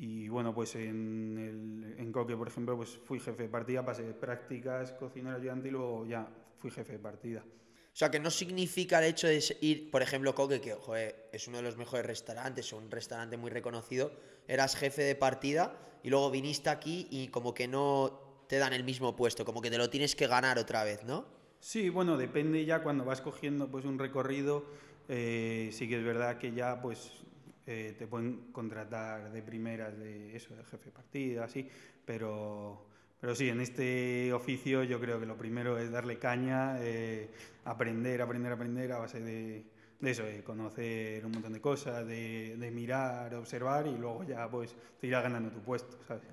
[0.00, 4.04] y bueno, pues en, el, en Coque, por ejemplo, pues fui jefe de partida, pasé
[4.14, 7.42] prácticas, cocinero ayudante y luego ya fui jefe de partida.
[7.44, 11.48] O sea, que no significa el hecho de ir, por ejemplo, Coque, que joder, es
[11.48, 14.12] uno de los mejores restaurantes, o un restaurante muy reconocido,
[14.46, 18.84] eras jefe de partida y luego viniste aquí y como que no te dan el
[18.84, 21.24] mismo puesto, como que te lo tienes que ganar otra vez, ¿no?
[21.58, 24.64] Sí, bueno, depende ya cuando vas cogiendo pues un recorrido,
[25.08, 27.24] eh, sí que es verdad que ya pues
[27.70, 31.68] eh, te pueden contratar de primeras de eso, de jefe de partida, así,
[32.06, 32.86] pero,
[33.20, 37.28] pero sí, en este oficio yo creo que lo primero es darle caña, eh,
[37.66, 39.66] aprender, aprender, aprender a base de,
[40.00, 44.48] de eso, de conocer un montón de cosas, de, de mirar, observar y luego ya
[44.48, 46.24] pues te irás ganando tu puesto, ¿sabes?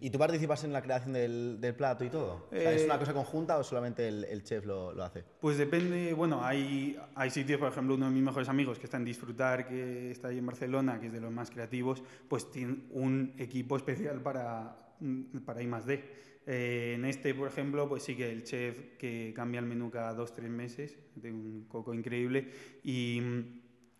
[0.00, 2.46] ¿Y tú participas en la creación del, del plato y todo?
[2.50, 5.24] O sea, ¿Es Eh, una cosa conjunta o solamente el, el chef lo, lo hace?
[5.40, 8.96] Pues depende, bueno, hay, hay sitios, por ejemplo, uno de mis mejores amigos que está
[8.96, 12.76] en Disfrutar, que está ahí en Barcelona, que es de los más creativos, pues tiene
[12.90, 16.28] un equipo especial para, mm, para I más D.
[16.50, 20.14] Eh, en este, por ejemplo, pues sí que el chef que cambia el menú cada
[20.14, 22.48] dos, tres meses, tiene un coco increíble,
[22.82, 23.20] y,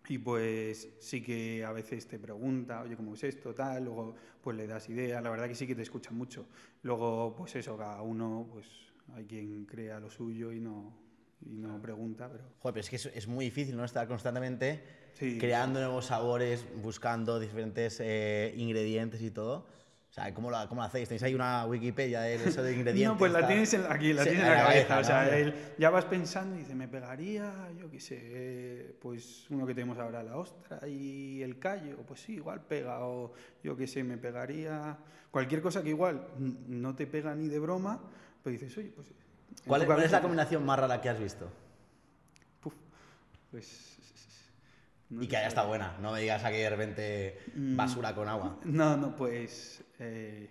[0.09, 3.53] y pues sí que a veces te pregunta, oye, ¿cómo es esto?
[3.53, 6.47] Tal, luego pues le das idea, la verdad que sí que te escucha mucho.
[6.81, 8.65] Luego, pues eso, cada uno, pues
[9.13, 10.97] hay quien crea lo suyo y no,
[11.45, 13.85] y no pregunta, pero Joder, pero es que es, es muy difícil, ¿no?
[13.85, 15.37] Estar constantemente Sí.
[15.37, 19.67] creando nuevos sabores, buscando diferentes eh, ingredientes y todo.
[20.19, 21.07] Sea, ¿cómo lo, cómo lo hacéis?
[21.07, 23.07] ¿Tenéis ahí una Wikipedia de eso de ingredientes?
[23.13, 24.99] No, pues la tienes en- aquí, la Sí, tienes en la cabeza.
[24.99, 29.49] O sea, el- ya vas pensando y dices, me pegaría, yo qué sé, eh, pues
[29.49, 32.99] uno que tenemos ahora, la ostra y el callo, pues sí, igual pega.
[33.05, 33.31] O
[33.63, 34.97] yo qué sé, me pegaría
[35.31, 36.27] cualquier cosa que igual
[36.67, 38.01] no te pega ni de broma,
[38.43, 39.07] pero dices, oye, pues.
[39.65, 41.49] ¿Cuál, es la combinación más rara que has visto?
[42.61, 42.73] puf,
[43.51, 43.97] pues.
[45.09, 45.97] no y que haya estado buena.
[46.01, 47.75] No me digas aquí de repente Mm.
[47.77, 48.57] basura con agua.
[48.65, 50.49] No, no, pues eh,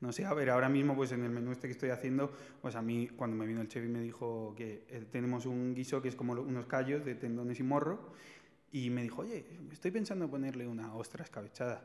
[0.00, 2.30] no sé, a ver, ahora mismo pues en el menú este que estoy haciendo,
[2.60, 5.74] pues a mí cuando me vino el chef y me dijo que eh, tenemos un
[5.74, 8.12] guiso que es como unos callos de tendones y morro
[8.70, 11.82] y me dijo, oye, estoy pensando en ponerle una ostra escabechada.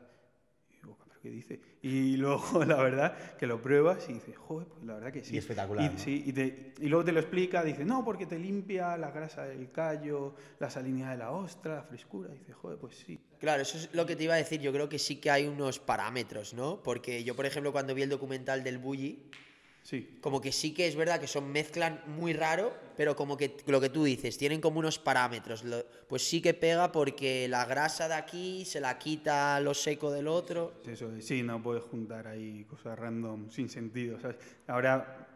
[1.22, 1.60] Y digo, ¿pero qué dice?
[1.82, 5.34] Y luego la verdad que lo pruebas y dices, joder, pues la verdad que sí.
[5.34, 5.98] Y espectacular, Y, ¿no?
[5.98, 9.44] sí, y, te- y luego te lo explica, dice, no, porque te limpia la grasa
[9.44, 12.30] del callo, la salinidad de la ostra, la frescura.
[12.34, 13.18] Y dices, joder, pues sí.
[13.38, 14.60] Claro, eso es lo que te iba a decir.
[14.60, 16.82] Yo creo que sí que hay unos parámetros, ¿no?
[16.82, 19.22] Porque yo, por ejemplo, cuando vi el documental del Bully,
[19.90, 23.56] Sí, como que sí que es verdad que son mezclan muy raro, pero como que
[23.66, 25.64] lo que tú dices, tienen como unos parámetros.
[25.64, 30.12] Lo- pues sí que pega porque la grasa de aquí se la quita lo seco
[30.12, 30.74] del otro.
[30.86, 34.36] Eso es, sí, no puedes juntar ahí cosas random sin sentido, ¿sabes?
[34.68, 35.26] Ahora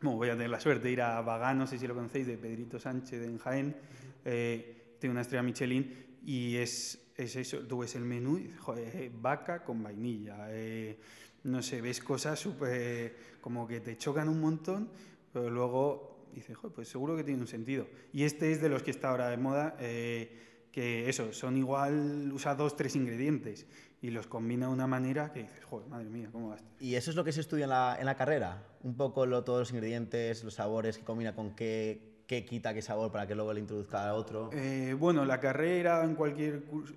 [0.00, 2.26] bueno, voy a tener la suerte de ir a Bagá, no sé si lo conocéis,
[2.26, 3.76] de Pedrito Sánchez en Jaén,
[4.24, 8.58] eh, tiene una estrella Michelin y es, es eso, tú ves el menú y dices,
[8.60, 10.98] joder, vaca con vainilla, eh,
[11.44, 14.88] no sé, ves cosas súper, como que te chocan un montón,
[15.32, 17.86] pero luego dices, "Joder, pues seguro que tiene un sentido.
[18.12, 22.30] Y este es de los que está ahora de moda, eh, que eso, son igual,
[22.32, 23.66] usa dos, tres ingredientes
[24.00, 26.68] y los combina de una manera que dices, joder, madre mía, ¿cómo va esto?
[26.78, 28.64] ¿Y eso es lo que se estudia en la, en la carrera?
[28.82, 32.82] Un poco lo, todos los ingredientes, los sabores, que combina con qué, qué quita qué
[32.82, 34.50] sabor para que luego le introduzca a otro.
[34.52, 36.94] Eh, bueno, la carrera, en cualquier curso-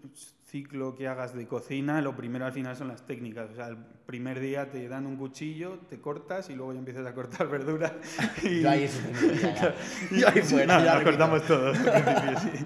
[0.52, 3.50] ciclo que hagas de cocina, lo primero al final son las técnicas.
[3.52, 7.06] O sea, el primer día te dan un cuchillo, te cortas y luego ya empiezas
[7.08, 7.96] a cortar verdura.
[8.44, 8.88] y- Yo ahí
[9.42, 9.76] ya.
[10.12, 11.78] Yo ahí fuera, no, ya nos cortamos todos.
[11.78, 12.66] sí.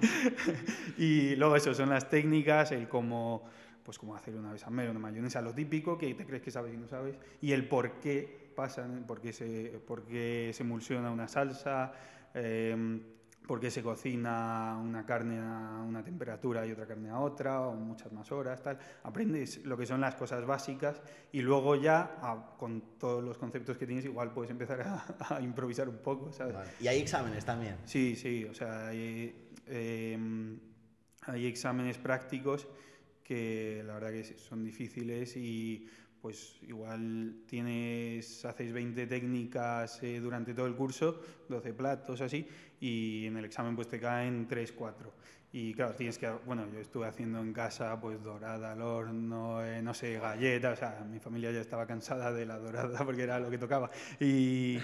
[0.98, 3.44] y luego eso, son las técnicas, el cómo,
[3.84, 6.76] pues cómo hacer una bechamel, una mayonesa, lo típico, que te crees que sabes y
[6.76, 11.28] no sabes, y el por qué pasan, por qué se, por qué se emulsiona una
[11.28, 11.92] salsa,
[12.34, 12.98] eh,
[13.46, 17.74] por qué se cocina una carne a una temperatura y otra carne a otra, o
[17.74, 18.78] muchas más horas, tal.
[19.04, 21.00] Aprendes lo que son las cosas básicas
[21.32, 25.04] y luego ya, a- con todos los conceptos que tienes, igual puedes empezar a,
[25.36, 26.54] a improvisar un poco, ¿sabes?
[26.54, 26.70] Vale.
[26.80, 27.76] Y hay exámenes también.
[27.84, 30.58] Sí, sí, o sea, hay, em,
[31.22, 32.66] hay exámenes prácticos
[33.22, 35.88] que la verdad que son difíciles y
[36.20, 42.48] pues igual tienes, hacéis 20 técnicas eh, durante todo el curso, 12 platos así,
[42.80, 45.12] y en el examen pues te caen 3, 4.
[45.52, 49.80] Y claro, tienes que, bueno, yo estuve haciendo en casa pues dorada al horno, eh,
[49.80, 53.38] no sé, galletas, o sea, mi familia ya estaba cansada de la dorada porque era
[53.40, 53.90] lo que tocaba.
[54.20, 54.78] Y,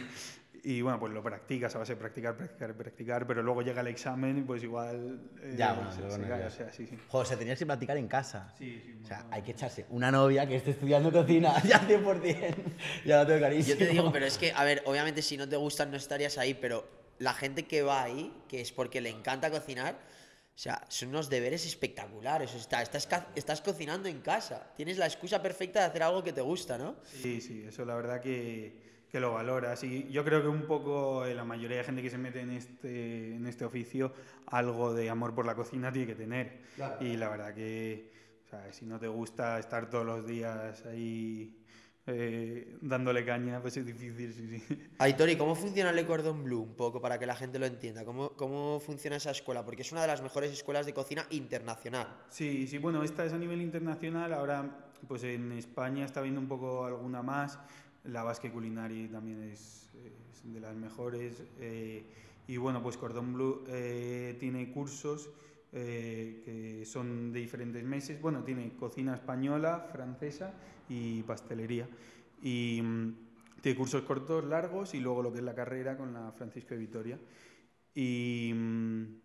[0.65, 3.89] y bueno, pues lo practicas a base de practicar, practicar, practicar, pero luego llega el
[3.89, 6.97] examen y pues igual eh, Ya, bueno, se, luego se cae, o sea, sí, sí.
[7.09, 8.55] Joder, se tenías que practicar en casa.
[8.57, 9.35] Sí, sí, O sea, montón.
[9.35, 12.55] hay que echarse una novia que esté estudiando cocina ya 100%.
[13.05, 13.79] ya lo tengo clarísimo.
[13.79, 16.39] Yo te digo, pero es que, a ver, obviamente si no te gustan no estarías
[16.39, 20.85] ahí, pero la gente que va ahí, que es porque le encanta cocinar, o sea,
[20.89, 22.53] son unos deberes espectaculares.
[22.55, 24.73] O sea, estás, estás cocinando en casa.
[24.77, 26.97] Tienes la excusa perfecta de hacer algo que te gusta, ¿no?
[27.05, 29.83] Sí, sí, eso la verdad que, que lo valoras.
[29.85, 32.51] Y yo creo que un poco eh, la mayoría de gente que se mete en
[32.51, 34.13] este, en este oficio,
[34.47, 36.61] algo de amor por la cocina tiene que tener.
[37.01, 38.13] Y la verdad que,
[38.45, 41.62] o sea, si no te gusta estar todos los días ahí
[42.07, 44.79] eh, dándole caña, pues es difícil, sí, sí.
[44.99, 46.63] Aitor, ¿y cómo funciona Le Cordon Bleu?
[46.63, 48.05] Un poco para que la gente lo entienda.
[48.05, 49.65] ¿Cómo, ¿Cómo funciona esa escuela?
[49.65, 52.09] Porque es una de las mejores escuelas de cocina internacional.
[52.29, 54.33] Sí, sí, bueno, esta es a nivel internacional.
[54.33, 57.59] Ahora, pues en España está viendo un poco alguna más.
[58.05, 61.43] La Basque Culinary también es, es de las mejores.
[61.61, 62.05] eh,
[62.49, 65.31] y bueno, pues Cordon Bleu eh, tiene cursos
[65.73, 68.21] eh, que son de diferentes meses.
[68.21, 70.55] Bueno, tiene cocina española, francesa
[70.89, 71.89] y pastelería.
[72.43, 73.15] Y mm,
[73.61, 76.81] tiene cursos cortos, largos y luego lo que es la carrera con la Francisco de
[76.81, 77.19] Vitoria.
[77.95, 78.53] Y.
[78.55, 79.23] mm,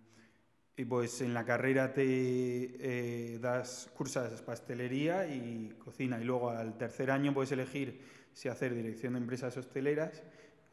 [0.79, 6.77] y pues en la carrera te eh, das cursas pastelería y cocina y luego al
[6.77, 7.99] tercer año puedes elegir
[8.31, 10.21] si hacer dirección de empresas hosteleras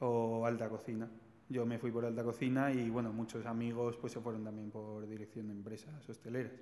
[0.01, 1.09] o alta cocina.
[1.49, 5.07] Yo me fui por alta cocina y bueno, muchos amigos pues se fueron también por
[5.07, 6.53] dirección de empresas hosteleras.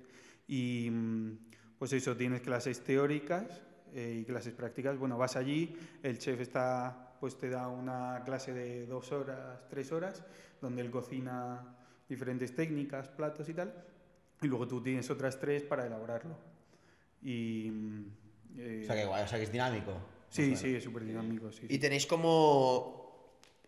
[0.47, 1.37] Y mm,
[1.79, 3.61] pues eso, tienes clases teóricas
[3.93, 4.97] eh, y clases prácticas.
[4.97, 9.91] Bueno, vas allí, el chef está, pues te da una clase de dos horas, tres
[9.91, 10.23] horas,
[10.61, 11.77] donde él cocina
[12.09, 13.73] diferentes técnicas, platos y tal,
[14.41, 16.35] y luego tú tienes otras tres para elaborarlo.
[17.21, 18.05] Y, mm,
[18.57, 19.93] eh, O sea, que guay, o sea, que es dinámico.
[20.29, 21.51] sí, sí, es súper dinámico.
[21.53, 21.79] Sí, Y sí.
[21.79, 23.02] tenéis como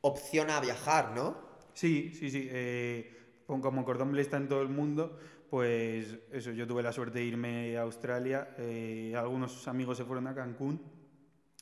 [0.08, 1.38] opción a viajar, ¿no?
[1.74, 2.48] sí, sí, sí.
[2.52, 3.12] eh,
[3.48, 7.26] como Cordon Bleu está en todo el mundo, pues eso, yo tuve la suerte de
[7.26, 8.50] irme a Australia.
[8.58, 10.82] eh, algunos amigos se fueron a Cancún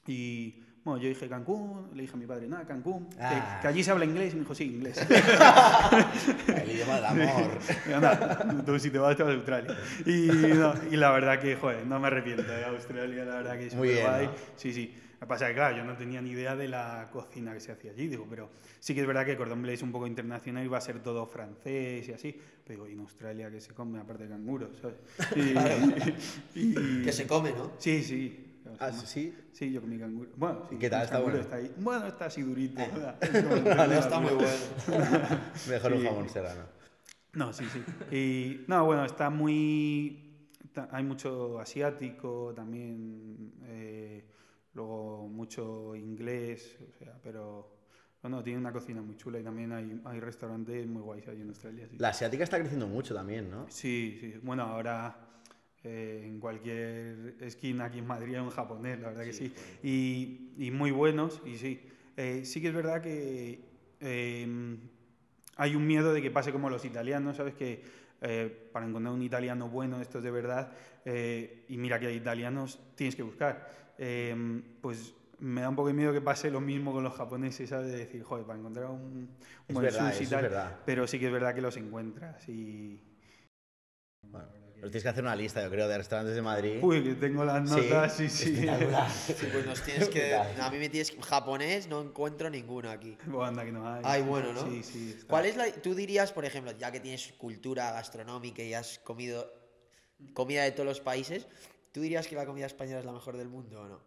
[0.08, 3.60] y bueno, yo dije Cancún, le dije a mi padre, nada, Cancún, que- Ah.
[3.62, 4.97] que, allí se habla inglés, y me dijo, sí, inglés.
[6.47, 7.51] El idioma del amor.
[7.95, 9.77] Anda, tú si te vas, te vas a Australia.
[10.06, 13.67] Y, no, y la verdad que, joder, no me arrepiento de Australia, la verdad que
[13.67, 14.25] es Muy guay.
[14.27, 14.32] ¿no?
[14.58, 14.93] Sí, sí.
[15.23, 17.71] Que pasa es que, claro, yo no tenía ni idea de la cocina que se
[17.71, 20.65] hacía allí, digo, pero sí que es verdad que Cordon Bleu es un poco internacional
[20.65, 22.38] y va a ser todo francés y así.
[22.65, 24.97] Pero digo, ¿y en Australia que se come aparte de canguros, ¿sabes?
[26.55, 27.71] Y, y- Que se come, ¿no?
[27.77, 28.59] Sí, sí.
[28.79, 29.33] Ah, sí.
[29.53, 30.29] Sí, yo comí canguro.
[30.36, 31.03] Bueno, sí, ¿Qué tal?
[31.05, 31.39] ¿Está bueno?
[31.39, 31.73] está ahí.
[31.77, 32.81] Bueno, está así durito.
[33.77, 34.65] Vale, está muy bueno.
[35.69, 36.63] Mejor un jamón serrano.
[37.31, 37.81] No, sí, sí.
[38.13, 40.49] Y, no, bueno, está muy...
[40.91, 44.25] Hay mucho asiático también, eh,
[44.73, 47.71] luego mucho inglés, o sea, pero...
[48.21, 51.49] Bueno, tiene una cocina muy chula y también hay, hay restaurantes muy guays ahí en
[51.49, 51.86] Australia.
[51.89, 53.65] Sí, La asiática está creciendo mucho también, ¿no?
[53.69, 54.36] sí, sí.
[54.41, 55.17] Bueno, ahora
[55.83, 59.53] eh, en cualquier esquina aquí en Madrid hay un japonés, la verdad que sí.
[59.83, 61.81] Y, y muy buenos, y sí.
[62.15, 63.59] Eh, sí que es verdad que
[63.99, 64.77] eh,
[65.57, 67.55] hay un miedo de que pase como los italianos, ¿sabes?
[67.55, 67.83] Que
[68.21, 70.71] eh, para encontrar un italiano bueno, esto es de verdad,
[71.03, 73.83] eh, y mira que hay italianos, tienes que buscar.
[73.97, 77.69] Eh, pues me da un poco de miedo que pase lo mismo con los japoneses,
[77.69, 77.91] ¿sabes?
[77.91, 79.29] De decir, joder, para encontrar un, un
[79.67, 80.41] Es buen verdad, sushi y es tal.
[80.43, 80.79] verdad.
[80.86, 83.01] Pero sí que es verdad que los encuentras y...
[84.21, 84.47] Bueno,
[84.84, 86.79] pero tienes que hacer una lista, yo creo, de restaurantes de Madrid.
[86.82, 88.65] Uy, que tengo las notas, sí, sí.
[89.51, 90.36] pues nos tienes que.
[90.62, 91.15] A mí me tienes.
[91.21, 93.17] Japonés no encuentro ninguno aquí.
[93.25, 94.01] Bueno, anda que no hay.
[94.03, 94.62] Ay, bueno, ¿no?
[94.69, 95.12] Sí, sí.
[95.12, 95.27] está.
[95.27, 95.71] ¿Cuál es la.
[95.71, 99.49] Tú dirías, por ejemplo, ya que tienes cultura gastronómica y has comido
[100.34, 101.47] comida de todos los países,
[101.93, 103.99] ¿tú dirías que la comida española es la mejor del mundo o no?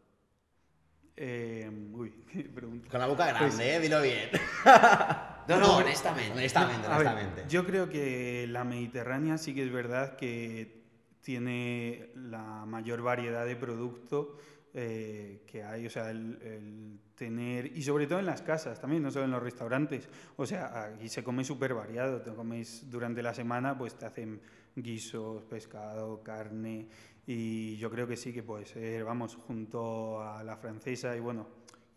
[1.16, 2.88] Eh, uy, qué pregunta.
[2.90, 3.80] Con la boca grande, Pues- ¿eh?
[3.80, 4.28] Dilo bien.
[5.48, 6.32] No, no, honestamente.
[6.32, 7.44] honestamente, ver, honestamente.
[7.48, 10.82] yo creo que la Mediterránea sí que es verdad que
[11.20, 14.36] tiene la mayor variedad de producto
[14.74, 19.04] eh, que hay, o sea, el, el tener, y sobre todo en las casas también,
[19.04, 23.22] no solo en los restaurantes, o sea, aquí se come súper variado, te comes durante
[23.22, 24.40] la semana, pues te hacen
[24.74, 26.88] guisos, pescado, carne,
[27.26, 31.48] y yo creo que sí que puede ser, vamos, junto a la francesa y bueno,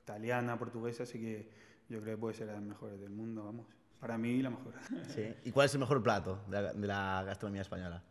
[0.02, 1.50] italiana, portuguesa, sí que
[1.88, 3.68] yo creo que puede ser las mejores del mundo, vamos.
[4.00, 4.74] Para mí la mejor.
[5.10, 5.34] Sí.
[5.44, 8.02] ¿Y cuál es el mejor plato de la, de la gastronomía española?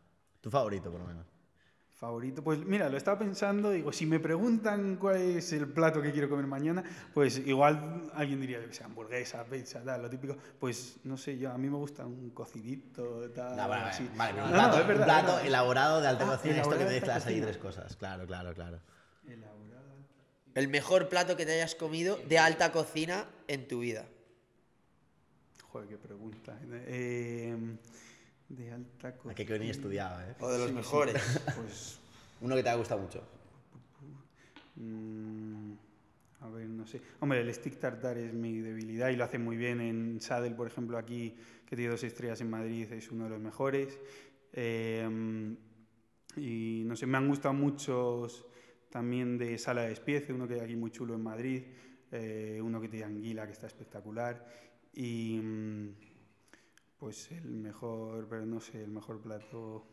[0.41, 1.27] Tu favorito, por lo menos.
[1.99, 6.13] Favorito, pues mira, lo estaba pensando, digo, si me preguntan cuál es el plato que
[6.13, 10.37] quiero comer mañana, pues igual alguien diría, yo que sé, hamburguesa, pizza, tal, lo típico,
[10.61, 14.09] pues no sé, yo a mí me gusta un cocidito, tal, No, vale, así.
[14.17, 15.47] vale, pero un No, no, plato, es verdad, un plato verdad.
[15.47, 17.97] elaborado de alta Ah, cocina, esto que de mezclas ahí tres cosas.
[17.97, 18.79] Claro, claro, claro.
[19.27, 19.89] Elaborado.
[20.55, 24.05] El mejor plato que te hayas comido de alta cocina en tu vida.
[25.73, 26.57] Joder, qué pregunta.
[26.87, 27.57] Eh,
[28.49, 29.33] de alta cocina.
[29.33, 30.35] Aquí que venía estudiado, ¿eh?
[30.41, 30.77] O de los Sí, sí.
[30.77, 31.41] mejores.
[31.57, 31.99] Pues,
[32.41, 33.23] Uno que te ha gustado mucho.
[34.77, 35.73] mm,
[36.41, 37.01] a ver, no sé.
[37.21, 40.67] Hombre, el stick tartar es mi debilidad y lo hace muy bien en Sadel, por
[40.69, 41.35] ejemplo, aquí,
[41.67, 43.99] que tiene dos estrellas en Madrid, es uno de los mejores.
[44.53, 45.57] Eh,
[46.37, 48.47] y no sé, me han gustado muchos
[48.91, 51.63] también de Sala de Espiece, uno que hay aquí muy chulo en Madrid,
[52.13, 54.47] eh, uno que tiene anguila, que está espectacular.
[54.95, 55.89] Y mm,
[56.99, 59.87] pues el mejor, pero no sé, el mejor plato.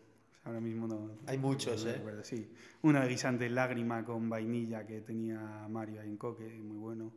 [0.43, 1.09] Ahora mismo no.
[1.25, 1.93] Hay muchos, no ¿eh?
[1.95, 2.51] recuerdo, sí.
[2.83, 5.39] Una de guisante lágrima con vainilla que tenía
[5.69, 7.11] Mario ahí en Coque, muy bueno.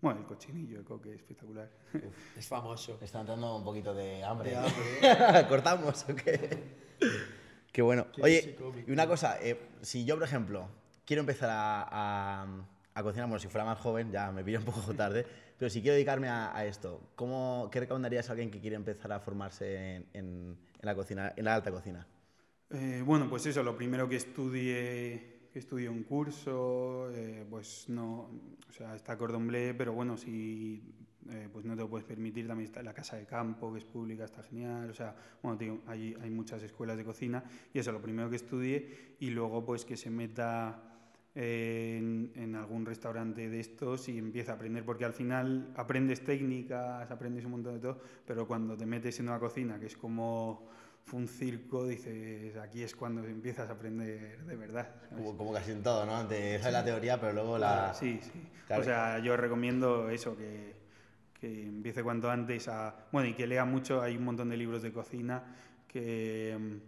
[0.00, 1.70] Bueno, el cochinillo de Coque, espectacular.
[2.38, 2.96] Es famoso.
[2.98, 4.50] Me está entrando un poquito de hambre.
[4.50, 4.62] De ¿no?
[4.62, 5.46] hambre.
[5.48, 6.58] ¿Cortamos o qué?
[7.70, 8.06] Qué bueno.
[8.22, 10.68] Oye, y una cosa, eh, si yo, por ejemplo,
[11.04, 11.82] quiero empezar a,
[12.42, 15.26] a- a cocinar, bueno, si fuera más joven, ya me pillo un poco tarde,
[15.60, 19.20] pero si quiero dedicarme a, esto, ¿cómo, ¿qué recomendarías a alguien que quiere empezar a
[19.20, 22.06] formarse en, la cocina, en la alta cocina?
[22.70, 28.30] Eh, bueno, pues eso, lo primero que estudie, que estudie un curso, eh, pues no,
[28.70, 30.82] o sea, está Cordon pero bueno, si
[31.28, 33.84] eh, pues no te lo puedes permitir, también está la Casa de Campo, que es
[33.84, 37.44] pública, está genial, o sea, bueno, hay, hay muchas escuelas de cocina
[37.74, 40.89] y eso, lo primero que estudie y luego pues que se meta
[41.34, 47.10] en, en algún restaurante de estos y empieza a aprender, porque al final aprendes técnicas,
[47.10, 50.68] aprendes un montón de todo, pero cuando te metes en una cocina, que es como
[51.12, 54.88] un circo, dices, aquí es cuando empiezas a aprender de verdad.
[55.08, 56.26] Como, como casi en todo, ¿no?
[56.26, 57.92] Te sabes la teoría, pero luego la...
[57.94, 58.46] Sí, sí.
[58.66, 58.82] Claro.
[58.82, 60.76] O sea, yo recomiendo eso, que,
[61.40, 63.08] que empiece cuanto antes a...
[63.10, 65.42] Bueno, y que lea mucho, hay un montón de libros de cocina
[65.88, 66.80] que,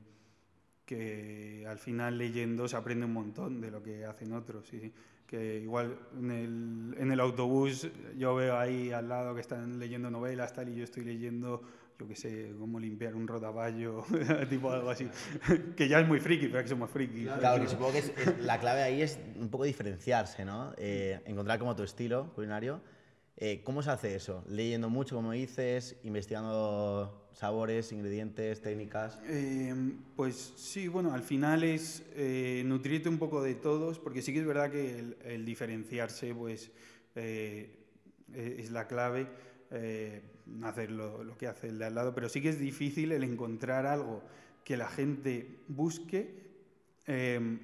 [0.97, 4.67] que al final leyendo se aprende un montón de lo que hacen otros.
[4.69, 4.93] sí.
[5.27, 10.11] Que igual en el, en el autobús yo veo ahí al lado que están leyendo
[10.11, 11.63] novelas tal y yo estoy leyendo,
[11.99, 14.05] yo qué sé, cómo limpiar un rodaballo,
[14.51, 15.09] tipo algo así.
[15.77, 17.29] que ya es muy friki, pero es que somos frikis.
[17.39, 20.75] Claro, que supongo que es- es- la clave ahí es un poco diferenciarse, ¿no?
[20.77, 22.83] Eh, encontrar como tu estilo culinario.
[23.39, 24.45] Eh, ¿Cómo se hace eso?
[24.49, 29.21] Leyendo mucho, como dices, investigando sabores, ingredientes, técnicas.
[29.27, 29.75] Eh,
[30.17, 34.41] pues sí, bueno, al final es eh, nutrirte un poco de todos, porque sí que
[34.41, 36.71] es verdad que el, diferenciarse pues,
[37.15, 37.79] eh,
[38.33, 39.27] e- es la clave,
[39.71, 40.23] eh,
[40.63, 43.87] hacer lo, que hace el de al lado, pero sí que es difícil el encontrar
[43.87, 44.23] algo
[44.65, 46.43] que la gente busque
[47.07, 47.59] eh,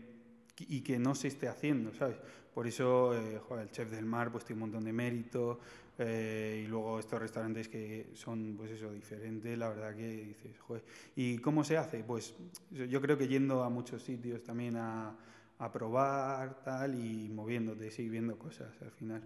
[0.58, 2.16] y que no se esté haciendo, ¿sabes?
[2.54, 5.60] Por eso, eh, el chef del mar pues tiene un montón de mérito
[5.98, 10.84] eh, y luego estos restaurantes que son, pues eso, diferentes, la verdad que dices, joder.
[11.16, 12.04] ¿Y cómo se hace?
[12.04, 12.34] Pues
[12.70, 15.16] yo- creo que yendo a muchos sitios también a,
[15.58, 19.22] a probar, tal, y moviéndote, sí, viendo cosas al final.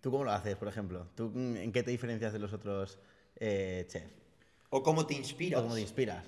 [0.00, 1.08] ¿Tú cómo lo haces, por ejemplo?
[1.14, 2.98] ¿Tú mm, en qué te diferencias de los otros
[3.36, 4.14] eh, chefs?
[4.70, 5.60] ¿O cómo te inspiras?
[5.60, 6.24] ¿O cómo te inspiras?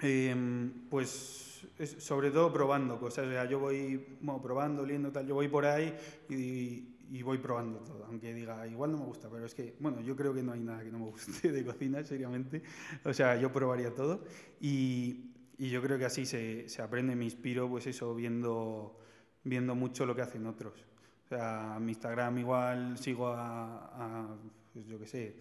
[0.00, 3.26] Em, pues es- sobre todo probando cosas.
[3.26, 5.26] O sea, yo voy bueno, probando, oliendo, tal.
[5.26, 5.92] Yo voy por ahí
[6.28, 8.04] y, y voy probando todo.
[8.06, 10.60] Aunque diga, igual no me gusta, pero es que, bueno, yo creo que no hay
[10.60, 12.62] nada que no me guste de cocina, seriamente.
[13.04, 14.24] O sea, yo probaría todo.
[14.60, 18.98] Y, y yo creo que así se, se aprende, me inspiro, pues eso, viendo,
[19.44, 20.86] viendo mucho lo que hacen otros.
[21.24, 24.36] O sea, mi Instagram igual sigo a, a
[24.72, 25.36] pues yo qué sé,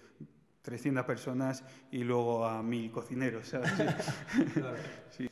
[0.62, 3.48] 300 personas y luego a mil cocineros.
[3.48, 3.72] ¿sabes?
[5.10, 5.27] Sí.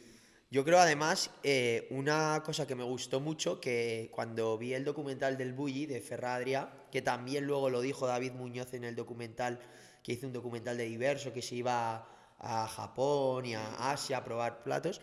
[0.56, 5.38] Yo creo además, eh, una cosa que me gustó mucho, que cuando vi el documental
[5.38, 9.60] del Bulli de Ferradria, que también luego lo dijo David Muñoz en el documental,
[10.02, 12.08] que hizo un documental de diverso, que se iba
[12.40, 15.02] a Japón y a Asia a probar platos.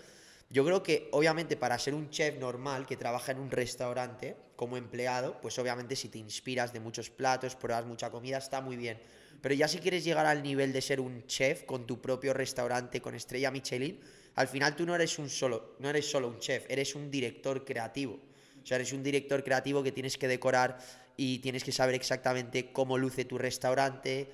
[0.49, 4.79] Yo creo que obviamente para ser un chef normal que trabaja en un restaurante como
[4.79, 9.03] empleado, pues obviamente si te inspiras de muchos platos, pruebas mucha comida, está muy bien.
[9.43, 13.03] Pero ya si quieres llegar al nivel de ser un chef con tu propio restaurante
[13.03, 14.01] con estrella Michelin,
[14.35, 17.65] al final tú no eres un solo, no eres solo un chef, eres un director
[17.65, 18.19] creativo.
[18.63, 20.79] O sea, eres un director creativo que tienes que decorar
[21.17, 24.29] y tienes que saber exactamente cómo luce tu restaurante,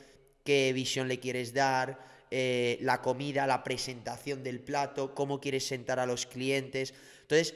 [0.45, 1.99] qué visión le quieres dar,
[2.31, 6.93] eh, la comida, la presentación del plato, cómo quieres sentar a los clientes.
[7.23, 7.55] Entonces,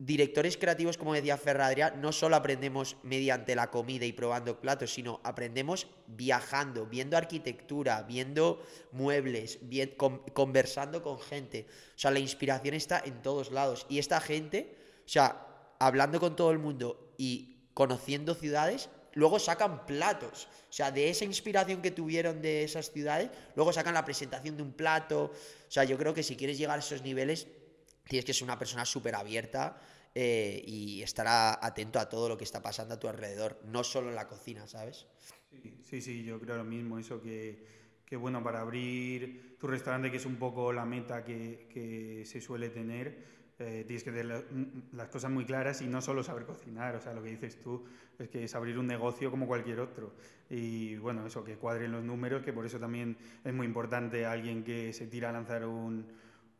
[0.00, 5.20] directores creativos, como decía Ferradria, no solo aprendemos mediante la comida y probando platos, sino
[5.24, 9.58] aprendemos viajando, viendo arquitectura, viendo muebles,
[10.32, 11.66] conversando con gente.
[11.94, 13.84] O sea, la inspiración está en todos lados.
[13.90, 14.74] Y esta gente,
[15.04, 15.46] o sea,
[15.78, 20.48] hablando con todo el mundo y conociendo ciudades, luego sacan platos.
[20.70, 24.62] O sea, de esa inspiración que tuvieron de esas ciudades, luego sacan la presentación de
[24.62, 25.24] un plato.
[25.24, 27.48] O sea, yo creo que si quieres llegar a esos niveles,
[28.10, 29.80] tienes que ser una persona súper abierta
[30.16, 34.08] eh, y estar atento a todo lo que está pasando a tu alrededor, no solo
[34.08, 35.06] en la cocina, ¿sabes?
[35.84, 37.64] Sí, sí, yo creo lo mismo, eso que,
[38.04, 42.40] que bueno, para abrir tu restaurante, que es un poco la meta que, que se
[42.40, 43.30] suele tener,
[43.60, 44.44] eh, tienes que tener
[44.92, 47.84] las cosas muy claras y no solo saber cocinar, o sea, lo que dices tú
[48.18, 50.14] es que es abrir un negocio como cualquier otro.
[50.48, 54.64] Y bueno, eso, que cuadren los números, que por eso también es muy importante alguien
[54.64, 56.06] que se tira a lanzar un,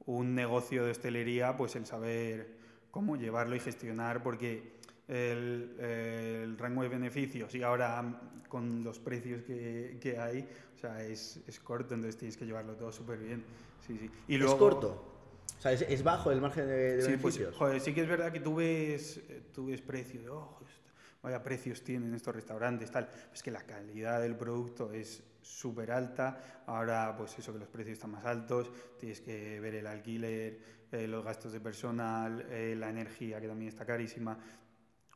[0.06, 2.56] un negocio de hostelería, pues el saber
[2.90, 4.78] cómo llevarlo y gestionar, porque
[5.08, 11.02] el, el, rango de beneficios y ahora con los precios que, que hay, o sea,
[11.02, 13.44] es, es, corto, entonces tienes que llevarlo todo súper bien.
[13.86, 14.10] Sí, sí.
[14.28, 15.10] Y luego, ¿Es corto?
[15.58, 17.56] O sea, ¿es, bajo el margen de, sí, pues, beneficios?
[17.56, 19.20] joder, sí que es verdad que tú ves,
[19.52, 20.58] tú ves precio de, oh,
[21.22, 23.08] vaya precios tienen estos restaurantes, tal.
[23.32, 26.62] Es que la calidad del producto es súper alta.
[26.66, 30.58] Ahora, pues eso, que los precios están más altos, tienes que ver el alquiler,
[30.92, 34.38] eh, los gastos de personal, eh, la energía, que también está carísima.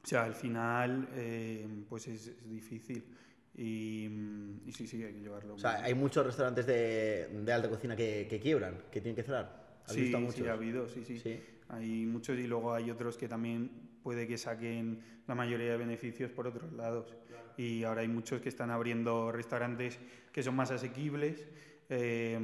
[0.02, 3.04] O sea, al final, eh, pues es, difícil.
[3.56, 4.06] Y,
[4.66, 5.54] y, sí, sí, hay que llevarlo.
[5.54, 9.22] O sea, hay muchos restaurantes de, de alta cocina que, que, quiebran, que tienen que
[9.22, 9.82] cerrar.
[9.86, 11.40] Sí, sí, ha habido, sí, sí, sí.
[11.68, 16.30] Hay muchos y luego hay otros que también puede que saquen la mayoría de beneficios
[16.30, 17.16] por otros lados.
[17.56, 19.98] Y ahora hay muchos que están abriendo restaurantes
[20.30, 21.42] que son más asequibles
[21.88, 22.38] eh,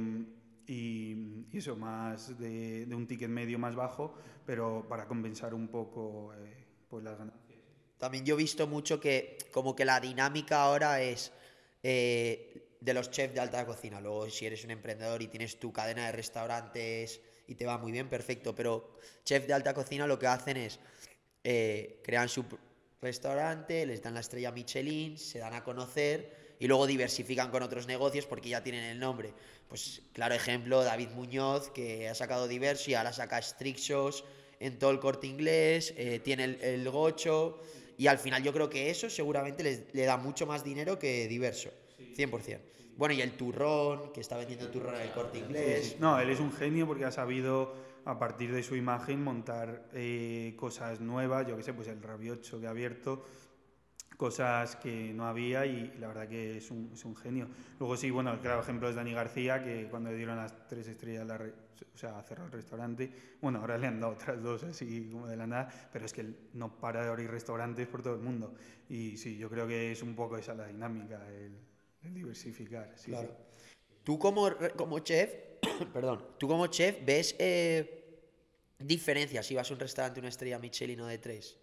[0.65, 6.65] y, eso, más de, un ticket medio más bajo, pero para compensar un poco eh,
[6.89, 7.59] pues las ganancias.
[7.99, 11.31] También yo he visto mucho que como que la dinámica ahora es...
[11.83, 14.01] Eh, de los chefs de alta cocina.
[14.01, 17.91] Luego, si eres un emprendedor y tienes tu cadena de restaurantes y te va muy
[17.91, 18.55] bien, perfecto.
[18.55, 20.79] Pero chefs de alta cocina lo que hacen es
[21.43, 22.45] eh, crean su
[23.01, 27.87] restaurante, les dan la estrella Michelin, se dan a conocer y luego diversifican con otros
[27.87, 29.33] negocios porque ya tienen el nombre.
[29.67, 34.23] Pues claro ejemplo, David Muñoz, que ha sacado Diverso y ahora saca Strixos
[34.59, 37.63] en todo el corte inglés, eh, tiene el, Gocho
[37.97, 41.27] y al final yo creo que eso seguramente les, le da mucho más dinero que
[41.27, 41.71] Diverso,
[42.15, 42.59] 100%.
[42.97, 45.95] Bueno, y el turrón, que está vendiendo turrón en el corte inglés.
[45.99, 47.73] No, él es un genio porque ha sabido
[48.05, 52.59] a partir de su imagen montar eh, cosas nuevas, yo qué sé, pues el rabiocho
[52.59, 53.25] que ha abierto,
[54.17, 57.47] cosas que no había y, la verdad que es un, genio.
[57.79, 60.87] Luego sí, bueno, el claro ejemplo es Dani García, que cuando le dieron las tres
[60.87, 61.39] estrellas, la
[61.93, 65.35] o sea, cerró el restaurante, bueno, ahora le han dado otras dos así como de
[65.35, 68.53] la nada, pero es que no para de abrir restaurantes por todo el mundo.
[68.89, 71.57] Y sí, yo creo que es un poco esa la dinámica, el,
[72.13, 72.93] diversificar.
[73.03, 73.35] claro.
[74.03, 75.31] Tú como, como chef,
[75.93, 78.01] perdón, tú como chef ves eh,
[78.79, 81.57] diferencias si vas a un restaurante una estrella Michelin o de tres.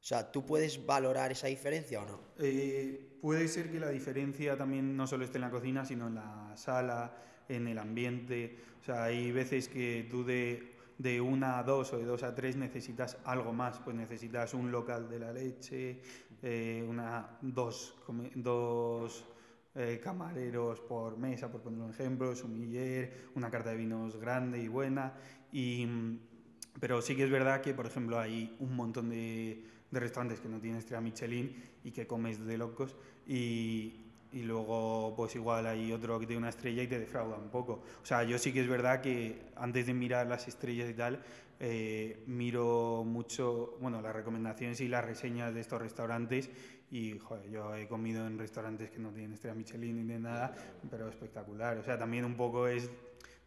[0.00, 2.20] O sea, ¿tú puedes valorar esa diferencia o no?
[2.38, 6.14] Eh, puede ser que la diferencia también no solo esté en la cocina, sino en
[6.14, 7.12] la sala,
[7.48, 8.56] en el ambiente.
[8.82, 12.36] O sea, hay veces que tú de, de una a dos o de dos a
[12.36, 13.80] tres necesitas algo más.
[13.80, 16.00] Pues necesitas un local de la leche,
[16.40, 17.96] eh, una, dos,
[18.36, 19.24] dos
[19.76, 24.68] eh, camareros por mesa, por poner un ejemplo, sumiller, una carta de vinos grande y
[24.68, 25.14] buena.
[25.52, 25.86] Y,
[26.80, 30.48] pero sí que es verdad que, por ejemplo, hay un montón de, de restaurantes que
[30.48, 31.54] no tienen estrella Michelin
[31.84, 32.96] y que comes de locos
[33.26, 37.48] y, y luego pues igual hay otro que tiene una estrella y te defrauda un
[37.48, 37.82] poco.
[38.02, 41.22] O sea, yo sí que es verdad que antes de mirar las estrellas y tal,
[41.58, 46.50] eh, miro mucho, bueno, las recomendaciones y las reseñas de estos restaurantes
[46.96, 50.54] y joder, yo he comido en restaurantes que no tienen estrella Michelin ni de nada,
[50.90, 51.76] pero espectacular.
[51.78, 52.90] O sea, también un poco es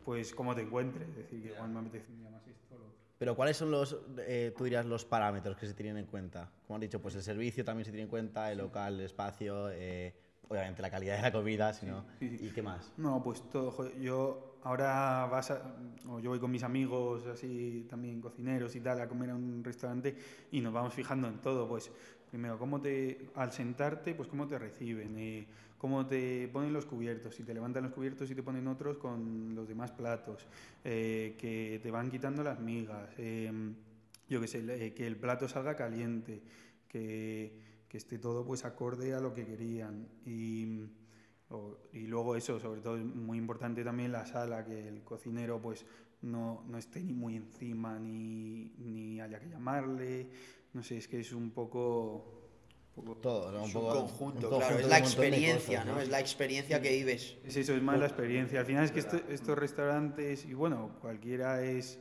[0.06, 2.98] pues cómo te encuentres, es decir, que igual me apetece más esto o lo otro.
[3.18, 6.52] Pero ¿cuáles son los, eh, tú dirías, los parámetros que se tienen en cuenta?
[6.68, 9.70] Como has dicho, pues el servicio también se tiene en cuenta, el local, el espacio,
[9.72, 10.14] eh,
[10.48, 12.46] obviamente la calidad de la comida, sino, Sí, sí.
[12.48, 12.94] ¿y qué más?
[12.98, 13.72] No, pues todo.
[13.72, 15.76] joder, yo ahora vas a,
[16.08, 19.64] o yo voy con mis amigos, así también cocineros y tal, a comer a un
[19.64, 20.16] restaurante
[20.52, 21.68] y nos vamos fijando en todo.
[21.68, 21.92] Pues
[22.30, 25.48] primero, cómo te, al sentarte, pues cómo te reciben, eh,
[25.80, 29.56] cómo te ponen los cubiertos, si te levantan los cubiertos y te ponen otros con
[29.56, 30.46] los demás platos,
[30.84, 33.52] eh, que te van quitando las migas, eh,
[34.28, 36.42] yo qué sé, eh, que el plato salga caliente,
[36.88, 37.54] que,
[37.88, 40.08] que esté todo pues acorde a lo que querían.
[40.26, 40.84] Y,
[41.94, 45.86] y luego eso, sobre todo es muy importante también la sala, que el cocinero pues
[46.22, 50.30] no, no esté ni muy encima ni, ni haya que llamarle.
[50.74, 52.36] No sé, es que es un poco...
[52.96, 53.66] un poco- Todo, ¿no?
[53.66, 56.02] Es poco- un conjunto, un claro, es la un experiencia, cosas, ¿no?
[56.02, 57.38] Es la experiencia que vives.
[57.44, 58.60] Es eso, es más la experiencia.
[58.60, 62.00] Al final es que esto- estos restaurantes, y bueno, cualquiera es,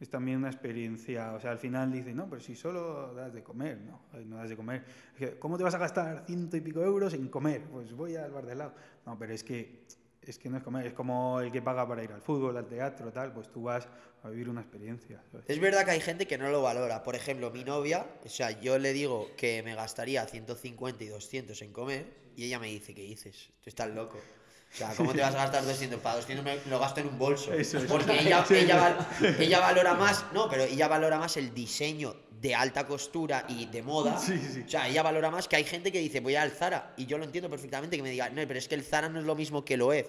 [0.00, 1.34] es también una experiencia.
[1.34, 4.48] O sea, al final dice, no, pero si solo das de comer, no, no das
[4.48, 4.84] de comer.
[5.14, 7.62] Es que, ¿Cómo te vas a gastar ciento y pico euros en comer?
[7.70, 8.74] Pues voy al bar de al lado.
[9.04, 9.84] No, pero es que,
[10.30, 12.66] es que no es comer, es como el que paga para ir al fútbol, al
[12.66, 13.88] teatro, tal, pues tú vas
[14.22, 15.22] a vivir una experiencia.
[15.30, 15.46] ¿sabes?
[15.48, 17.02] Es verdad que hay gente que no lo valora.
[17.02, 21.62] Por ejemplo, mi novia, o sea, yo le digo que me gastaría 150 y 200
[21.62, 22.06] en comer
[22.36, 23.50] y ella me dice, ¿qué dices?
[23.62, 24.18] Tú estás loco.
[24.18, 26.00] O sea, ¿cómo te vas a gastar 200?
[26.00, 27.52] Para 200 me lo gasto en un bolso.
[27.52, 27.84] Eso es.
[27.84, 28.98] Porque ella, ella,
[29.38, 32.14] ella valora más, no, pero ella valora más el diseño
[32.46, 34.18] de alta costura y de moda.
[34.18, 34.62] Sí, sí.
[34.64, 36.94] O sea, ella valora más que hay gente que dice, voy al Zara.
[36.96, 39.18] Y yo lo entiendo perfectamente que me diga, no, pero es que el Zara no
[39.18, 40.08] es lo mismo que lo Eve.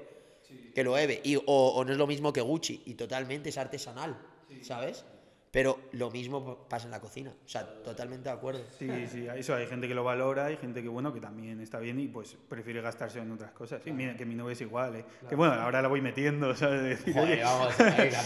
[0.75, 1.19] Que lo Eve.
[1.23, 2.83] Y, o, o no es lo mismo que Gucci.
[2.85, 4.17] Y totalmente es artesanal.
[4.61, 5.03] ¿Sabes?
[5.51, 7.31] Pero lo mismo pasa en la cocina.
[7.45, 8.61] O sea, totalmente de acuerdo.
[8.77, 11.79] Sí, sí, eso hay gente que lo valora, hay gente que bueno, que también está
[11.79, 13.81] bien y pues prefiere gastarse en otras cosas.
[13.83, 15.05] Sí, mira, que mi novia es igual, ¿eh?
[15.27, 16.83] Que bueno, ahora la voy metiendo, ¿sabes?
[16.97, 17.75] Decir, Joder, oye, vamos,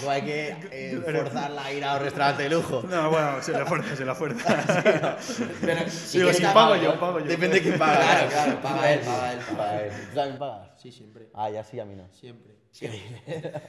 [0.01, 2.83] tú hay que eh, forzarla a ir a un restaurante de lujo.
[2.89, 4.65] No, bueno, se la fuerza, se la fuerza.
[5.61, 7.21] Pero si Digo, si yo, pago yo.
[7.21, 7.99] Depende de quién paga.
[7.99, 9.39] Claro, claro, paga él, paga él.
[9.55, 9.91] Paga él.
[10.09, 10.81] ¿Tú también pagas?
[10.81, 11.29] Sí, siempre.
[11.33, 12.07] Ah, ya sí, a mí no.
[12.11, 12.50] Siempre.
[12.71, 13.01] Siempre.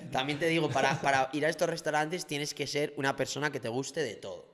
[0.13, 3.61] También te digo, para, para ir a estos restaurantes tienes que ser una persona que
[3.61, 4.53] te guste de todo.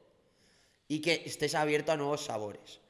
[0.89, 2.81] Y que estés abierto a nuevos sabores.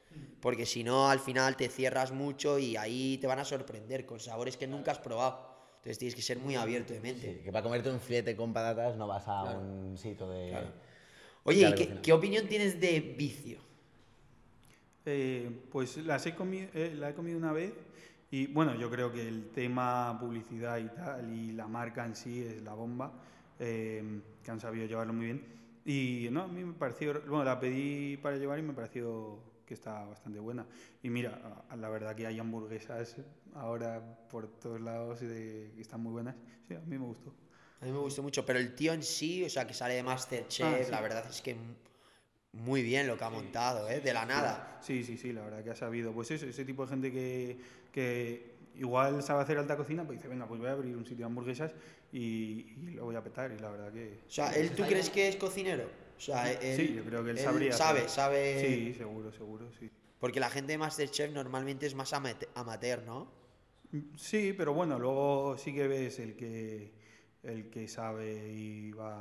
[0.41, 4.21] Porque si no, al final te cierras mucho y ahí te van a sorprender con
[4.21, 5.49] sabores que nunca has probado.
[5.77, 7.35] Entonces tienes que ser muy abierto de mente.
[7.35, 10.57] Sí, que para comerte un filete con patatas no vas a un sitio de...
[11.45, 13.59] Oye, Ya ¿y le qué, opinión tienes de vicio?
[15.07, 16.35] Eh, pues las he
[16.75, 17.73] eh, la he comido una vez
[18.31, 22.43] y bueno, yo creo que el tema publicidad y tal y la marca en sí
[22.43, 23.13] es la bomba,
[23.59, 25.45] eh, que han sabido llevarlo muy bien.
[25.85, 29.75] Y no, a mí me pareció, bueno, la pedí para llevar y me pareció que
[29.75, 30.67] está bastante buena.
[31.03, 33.17] Y mira, la verdad que hay hamburguesas
[33.55, 36.35] ahora por todos lados que están muy buenas.
[36.67, 37.33] Sí, a mí me gustó.
[37.81, 40.03] A mí me gustó mucho, pero el tío en sí, o sea, que sale de
[40.03, 40.91] Masterchef, Ah, sí.
[40.91, 41.57] la verdad es que
[42.53, 44.01] muy bien lo que ha montado, ¿eh?
[44.01, 44.79] De la nada.
[44.83, 46.13] Sí, sí, sí, la verdad que ha sabido.
[46.13, 47.57] Pues eso, ese tipo de gente que,
[48.03, 51.19] que igual sabe hacer alta cocina, pues dice, venga, pues voy a abrir un sitio
[51.19, 51.73] de hamburguesas
[52.13, 53.51] y, y lo voy a petar.
[53.53, 54.21] Y la verdad que...
[54.27, 55.85] O sea, ¿él tú crees que es cocinero?
[56.17, 57.73] O sea, él, sí, yo creo que él sabría.
[57.73, 58.11] Sabe, hacer.
[58.11, 58.61] sabe.
[58.61, 59.91] Sí, seguro, seguro, sí.
[60.21, 63.31] Porque la gente de Masterchef normalmente es más amate- amateur, ¿no?
[64.17, 66.93] Sí, pero bueno, luego sí que ves el que,
[67.43, 69.17] el que sabe y va,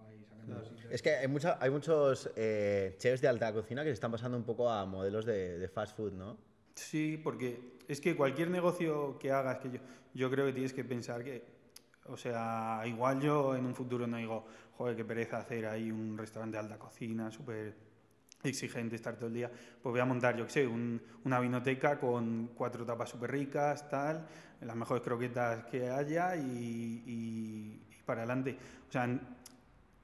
[0.00, 0.74] va ahí sacando así.
[0.90, 4.36] Es que hay, mucha- hay muchos eh, chefs de alta cocina que se están pasando
[4.38, 6.36] un poco a modelos de, de fast food, ¿no?
[6.74, 9.78] Sí, porque es que cualquier negocio que hagas, que yo,
[10.14, 11.44] yo creo que tienes que pensar que,
[12.06, 16.16] o sea, igual yo en un futuro no digo, joder, qué pereza hacer ahí un
[16.18, 17.74] restaurante de alta cocina, súper
[18.42, 19.50] exigente, estar todo el día,
[19.82, 23.88] pues voy a montar, yo qué sé, un- una vinoteca con cuatro tapas súper ricas,
[23.88, 24.26] tal,
[24.60, 28.56] las mejores croquetas que haya y, y- y para adelante.
[28.88, 29.08] O sea,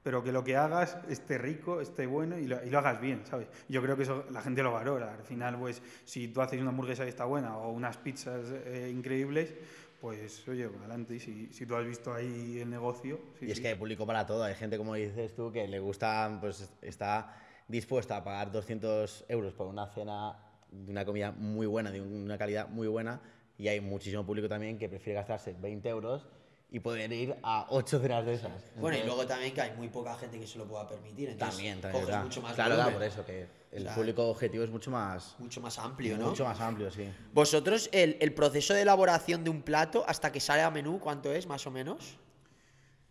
[0.03, 3.21] pero que lo que hagas esté rico, esté bueno y lo, y lo hagas bien,
[3.25, 3.47] ¿sabes?
[3.69, 5.13] Yo creo que eso la gente lo valora.
[5.13, 8.91] Al final, pues, si tú haces una hamburguesa que está buena o unas pizzas eh,
[8.93, 9.53] increíbles,
[9.99, 11.15] pues, oye, adelante.
[11.15, 13.19] Y si, si tú has visto ahí el negocio...
[13.39, 13.61] sí, y es sí.
[13.61, 14.43] que hay público para todo.
[14.43, 17.35] Hay gente, como dices tú, que le gusta, pues está
[17.67, 20.35] dispuesta a pagar 200 euros por una cena
[20.71, 23.21] de una comida muy buena, de una calidad muy buena.
[23.57, 26.27] Y hay muchísimo público también que prefiere gastarse 20 euros
[26.73, 28.63] y poder ir a 8 cenas de esas.
[28.77, 31.29] Bueno, y luego también que hay muy poca gente que se lo pueda permitir.
[31.29, 31.91] Entonces También, también.
[32.01, 32.23] coges ¿verdad?
[32.23, 35.35] mucho más claro, claro, por eso, que el O sea, público objetivo es mucho más,
[35.37, 36.29] mucho más amplio, ¿no?
[36.29, 37.09] mucho más amplio, sí.
[37.33, 41.33] Vosotros, el, el proceso de elaboración de un plato hasta que sale a menú, ¿cuánto
[41.33, 42.17] es, más o menos?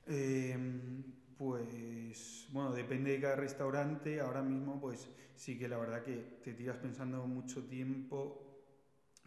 [0.06, 0.56] Eh,
[1.36, 4.20] pues bueno, depende de cada restaurante.
[4.20, 5.06] Ahora mismo, pues
[5.36, 8.46] sí que la verdad que te tiras pensando mucho tiempo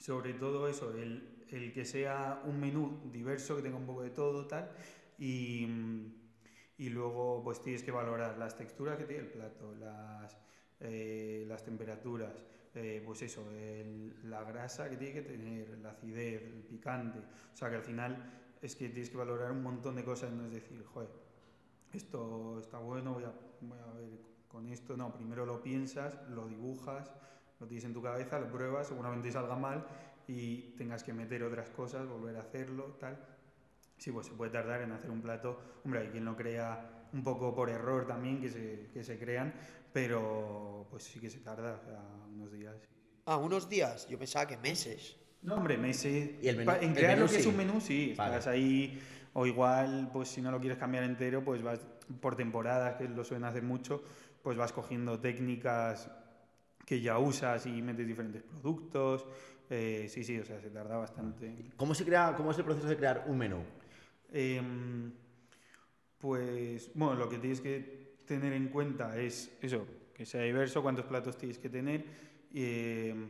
[0.04, 4.10] sobre todo eso, el, el que sea un menú diverso, que tenga un poco de
[4.10, 4.72] todo, tal,
[5.20, 5.68] y,
[6.78, 10.36] y luego pues tienes que valorar las texturas que tiene el plato, las,
[10.80, 12.44] eh, las temperaturas,
[12.74, 13.44] eh, pues eso,
[14.24, 18.58] la grasa que tiene que tener, la acidez, el picante, o sea que al final
[18.60, 21.10] es que tienes que valorar un montón de cosas, no es decir, joder,
[21.94, 24.10] esto está bueno, voy a, voy a ver
[24.48, 27.12] con esto, no, primero lo piensas, lo dibujas,
[27.60, 29.86] lo tienes en tu cabeza, lo pruebas, seguramente salga mal
[30.28, 33.18] y tengas que meter otras cosas, volver a hacerlo, tal.
[33.98, 35.60] Sí, pues se puede tardar en hacer un plato.
[35.86, 39.54] Hombre, hay quien lo crea un poco por error también, que se, que se crean,
[39.92, 42.02] pero pues sí que se tarda, o sea,
[42.34, 42.76] unos días.
[43.26, 44.08] Ah, unos días.
[44.10, 45.16] Yo pensaba que meses.
[45.44, 46.32] No, hombre, meses.
[46.42, 46.72] ¿Y el menú?
[46.72, 47.50] En ¿El crear menú lo que es sí?
[47.50, 48.14] un menú, sí.
[48.18, 48.32] Vale.
[48.38, 49.00] Estás ahí,
[49.34, 51.80] o igual, pues si no lo quieres cambiar entero, pues vas
[52.20, 54.04] por temporadas, que lo suelen hacer mucho,
[54.42, 56.10] pues vas cogiendo técnicas
[56.86, 59.26] que ya usas y metes diferentes productos.
[59.76, 61.52] Eh, sí, sí, o sea, se tarda bastante.
[61.78, 63.64] ¿Cómo, se crea, ¿Cómo es el proceso de crear un menú?
[64.32, 65.12] Em,
[66.20, 71.06] pues, bueno, lo que tienes que tener en cuenta es eso, que sea diverso, cuántos
[71.06, 72.06] platos tienes que tener
[72.54, 73.30] em,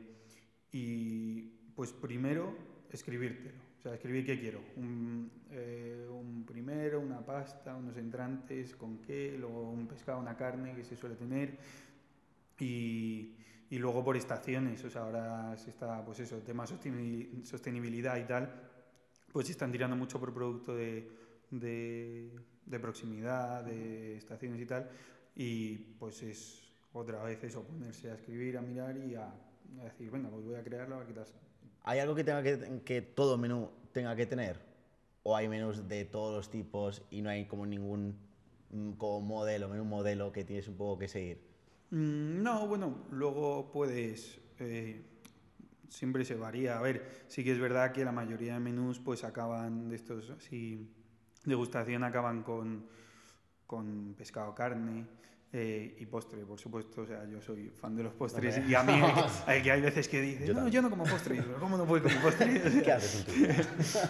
[0.74, 1.44] y,
[1.76, 2.54] pues primero,
[2.92, 3.62] escribírtelo.
[3.80, 4.60] O sea, escribir qué quiero.
[4.76, 10.76] Un, eh, un primero, una pasta, unos entrantes, con qué, luego un pescado, una carne
[10.76, 11.58] que se suele tener
[12.60, 13.38] y,
[13.74, 14.84] y luego por estaciones.
[14.86, 18.54] O sea, ahora se está, pues eso, tema sosteni- sostenibilidad y tal,
[19.32, 21.10] pues están tirando mucho por producto de,
[21.50, 22.30] de,
[22.68, 24.88] de proximidad, de estaciones y tal,
[25.36, 29.26] y pues es otra vez eso, ponerse a escribir, a mirar y a,
[29.82, 31.40] a decir, venga, pues voy a crearlo, a sale".
[31.82, 34.60] ¿Hay algo que, tenga que, que todo menú tenga que tener?
[35.24, 38.20] ¿O hay menús de todos los tipos y no hay como ningún
[38.70, 41.53] mm, como modelo, menú modelo que tienes un poco que seguir?
[41.94, 44.40] Mm, No, bueno, luego puedes.
[44.60, 45.02] eh,
[45.90, 46.80] siempre se varía.
[46.80, 50.32] A ver, sí que es verdad que la mayoría de menús, pues acaban de estos
[50.32, 50.90] así.
[51.46, 52.88] Degustación acaban con,
[53.68, 55.06] con pescado, carne
[55.52, 57.02] eh, y postre, por supuesto.
[57.02, 58.94] O sea, yo soy fan de los postres y a mí
[59.46, 61.44] hay que, hay veces que dices, Yo no, yo no como postre.
[61.60, 62.82] ¿Cómo no puedo comer postre?
[62.84, 64.10] ¿Qué haces?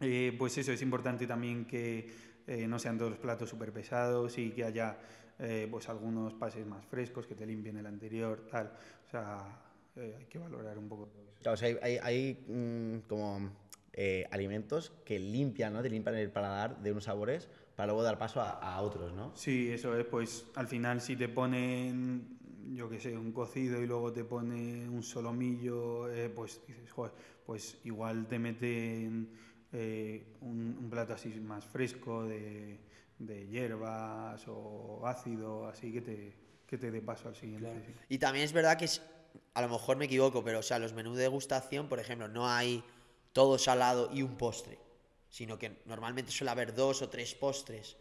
[0.00, 2.10] Eh, pues eso, es importante también que
[2.46, 4.98] eh, no sean todos los platos súper pesados y que haya
[5.38, 8.72] eh, pues algunos pases más frescos, que te limpien el anterior, tal.
[9.06, 9.60] O sea,
[9.96, 11.38] eh, hay que valorar un poco todo eso.
[11.42, 13.50] Claro, o sea, hay, hay- hay, mm, como
[13.92, 15.82] eh, alimentos que limpian, ¿no?
[15.82, 19.30] Te limpian el paladar de unos sabores para luego dar paso a, a otros, ¿no?
[19.36, 22.38] Sí, eso es, pues al final si te ponen,
[22.72, 27.12] yo qué sé, un cocido y luego te pone un solomillo, eh, pues dices, joder,
[27.46, 29.28] pues igual te meten
[29.72, 32.78] eh, un, un plato así más fresco de,
[33.26, 36.34] de hierbas o ácido, así que te,
[36.66, 37.94] que te dé paso al siguiente.
[38.08, 39.02] Y también es verdad que es-
[39.54, 42.48] a lo mejor me equivoco, pero o sea, los menús de degustación, por ejemplo, no
[42.48, 42.82] hay
[43.32, 44.78] todo salado y un postre,
[45.30, 47.96] sino que normalmente suele haber dos o tres postres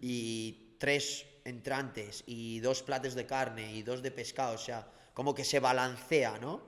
[0.00, 5.34] y tres entrantes y dos platos de carne y dos de pescado, o sea, como
[5.34, 6.60] que se balancea, ¿no?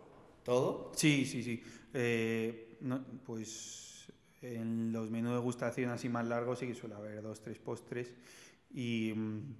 [0.45, 0.93] Todo.
[0.95, 1.63] Sí, sí, sí.
[1.95, 3.84] Eh, no, pues
[4.45, 8.13] en los menús de degustación así más largos sí que suele haber dos, tres postres.
[8.71, 9.55] Y, mm,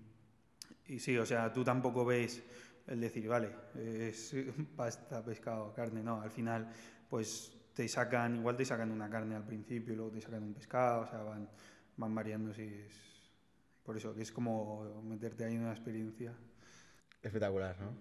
[0.87, 2.43] y sí, o sea, tú tampoco ves
[2.87, 4.35] el decir, vale, es
[4.77, 6.21] pasta, pescado, carne, no.
[6.21, 6.71] Al final,
[7.09, 11.03] pues te sacan, igual te sacan una carne al principio luego te sacan un pescado,
[11.03, 11.49] o sea, van,
[11.97, 12.63] van variando, sí.
[12.63, 13.15] Es,
[13.83, 16.35] por eso, que es como meterte ahí en una experiencia.
[17.23, 17.95] Espectacular, ¿no?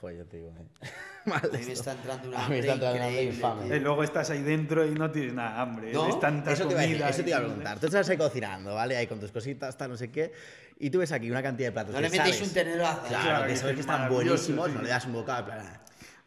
[0.00, 0.90] Joder, yo te digo, ¿eh?
[1.26, 1.72] A Mal mí me esto.
[1.72, 3.76] está entrando una A mí me hambre está entrando una hambre infame.
[3.76, 5.92] Y luego estás ahí dentro y no tienes nada de hambre.
[5.92, 6.06] ¿No?
[6.06, 7.80] ves tanta Eso te, iba a decir, comida eso te iba a preguntar.
[7.80, 8.96] Tú estás ahí cocinando, ¿vale?
[8.96, 10.32] Ahí con tus cositas, tal, no sé qué.
[10.78, 12.78] Y tú ves aquí una cantidad de platos No que le metéis sabes- un tenedor
[13.08, 14.74] Claro, Claro, que que sabes es que están buenísimos, sí.
[14.74, 15.58] no le das un bocado, en plan...
[15.62, 15.80] ah,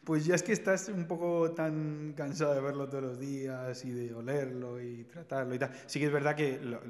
[0.04, 3.90] Pues ya es que estás un poco tan cansado de verlo todos los días y
[3.90, 5.70] de olerlo y tratarlo y tal.
[5.86, 6.80] Sí que es verdad que lo-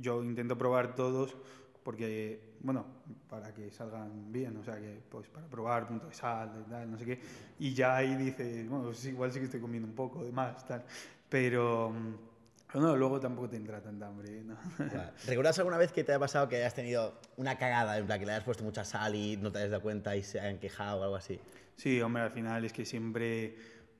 [0.00, 1.36] yo intento probar todos
[1.84, 2.86] porque, bueno,
[3.28, 6.98] para que salgan bien, o sea, que pues para probar punto de sal tal, no
[6.98, 7.20] sé qué.
[7.58, 10.66] Y ya ahí dices, bueno, pues igual sí que estoy comiendo un poco de más,
[10.66, 10.82] tal.
[11.28, 14.56] Pero, mm, no, luego tampoco te entra tanta hambre, ¿no?
[14.78, 15.12] Vale.
[15.26, 18.26] ¿Recuerdas alguna vez que te haya pasado que hayas tenido una cagada, en plan que
[18.26, 21.00] le hayas puesto mucha sal y no te hayas dado cuenta y se hayan quejado
[21.00, 21.38] o algo así?
[21.76, 23.56] Sí, hombre, al final es que siempre,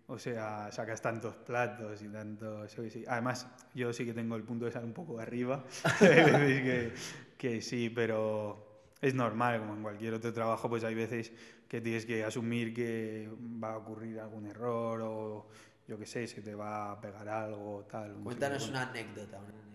[0.06, 2.76] o sea, sacas tantos platos y tantos...
[3.06, 5.64] Además, yo sí que tengo el punto de sal un poco arriba,
[6.00, 6.92] veces que,
[7.38, 11.32] que sí, pero es normal, como en cualquier otro trabajo, pues hay veces
[11.68, 13.28] que tienes que asumir que
[13.62, 15.46] va a ocurrir algún error o
[15.86, 18.14] yo qué sé, se te va a pegar algo, tal.
[18.22, 19.73] Cuéntanos una anécdota, una anécdota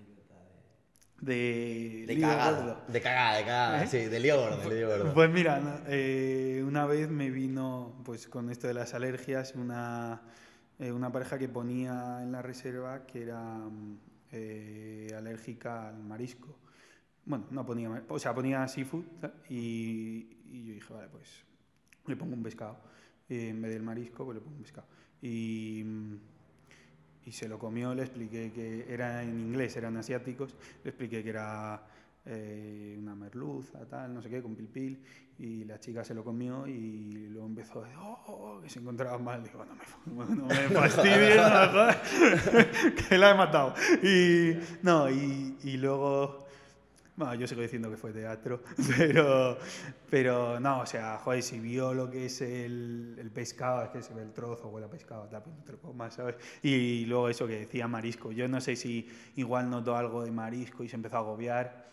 [1.22, 2.06] de...
[2.08, 2.52] De, cagada.
[2.52, 2.82] gordo.
[2.88, 3.84] De cagada, de cagada.
[3.84, 3.88] ¿Eh?
[3.88, 5.14] Sí, de lío gordo, de lío gordo.
[5.14, 10.22] Pues mira, eh, una vez me vino, pues con esto de las alergias, una,
[10.80, 13.62] eh, una pareja que ponía en la reserva que era
[15.18, 16.58] alérgica al marisco.
[17.26, 19.06] Bueno, no ponía, o sea, ponía seafood
[19.50, 21.44] y, y yo dije, vale, pues
[22.06, 22.80] le pongo un pescado.
[23.30, 24.88] En vez del marisco, pues le pongo un pescado.
[25.22, 26.16] Y, mm,
[27.26, 31.30] y se lo comió, le expliqué que era en inglés, eran asiáticos, le expliqué que
[31.30, 31.82] era
[32.26, 35.04] eh, una merluza, tal, no sé qué, con pil pil,
[35.38, 39.18] y la chica se lo comió y luego empezó a decir, oh, que se encontraba
[39.18, 43.74] mal, digo, no me, no me fastidies, no que la he matado.
[44.04, 46.49] Y, no, y luego...
[47.20, 48.62] Bueno, yo sigo diciendo que fue teatro,
[48.98, 49.58] pero,
[50.10, 54.02] pero no, o sea, joder, si vio lo que es el, el pescado, es que
[54.02, 56.36] se ve el trozo, huele a pescado, tal, pues lo comas, ¿sabes?
[56.64, 59.06] Y luego eso que decía marisco, yo no sé si
[59.36, 61.90] igual notó algo de marisco y se empezó a agobiar,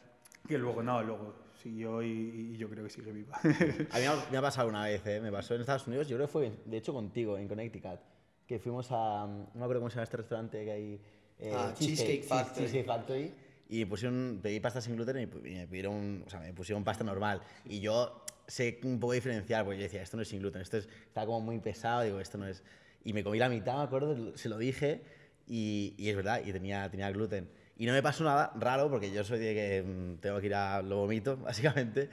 [0.47, 3.37] que luego no, luego siguió y, y yo creo que sigue viva.
[3.43, 5.20] A mí me ha- pasado una vez, ¿eh?
[5.20, 7.99] me pasó en Estados Unidos, yo creo que fue, de hecho, contigo, en Connecticut,
[8.47, 11.01] que fuimos a, no me acuerdo cómo se llama este restaurante que hay,
[11.41, 12.55] eh, Ah, Cheesecake sí, Factory.
[12.66, 13.35] Cheesecake Factory,
[13.69, 17.05] y me pusieron, pedí pasta sin gluten y me pidieron, o sea, me pusieron pasta
[17.05, 20.62] normal, y yo sé un poco diferenciar, porque yo decía, esto no es sin gluten,
[20.62, 22.62] esto es, está como muy pesado, digo, esto no es,
[23.05, 25.03] y me comí la mitad, me acuerdo, se lo dije,
[25.47, 27.49] y, y es verdad, y tenía, tenía gluten.
[27.79, 30.55] Y no me pasó nada raro, porque yo soy de que mm, tengo que ir
[30.55, 32.09] a lo vomito, básicamente.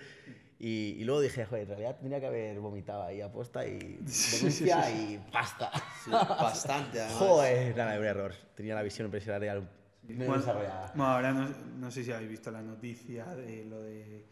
[0.59, 3.79] Y, y luego dije, joder, en realidad tendría que haber vomitado ahí aposta y
[4.31, 5.71] denuncia y pasta.
[6.03, 7.17] Sí, bastante, además.
[7.17, 8.33] Joder, nada, un error.
[8.55, 9.69] Tenía la visión empresarial
[10.07, 10.87] muy Bueno, desarrollada.
[10.95, 11.49] bueno, ahora no,
[11.79, 14.25] no sé si habéis visto la noticia de lo de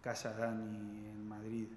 [0.00, 1.68] Casa Dani en Madrid.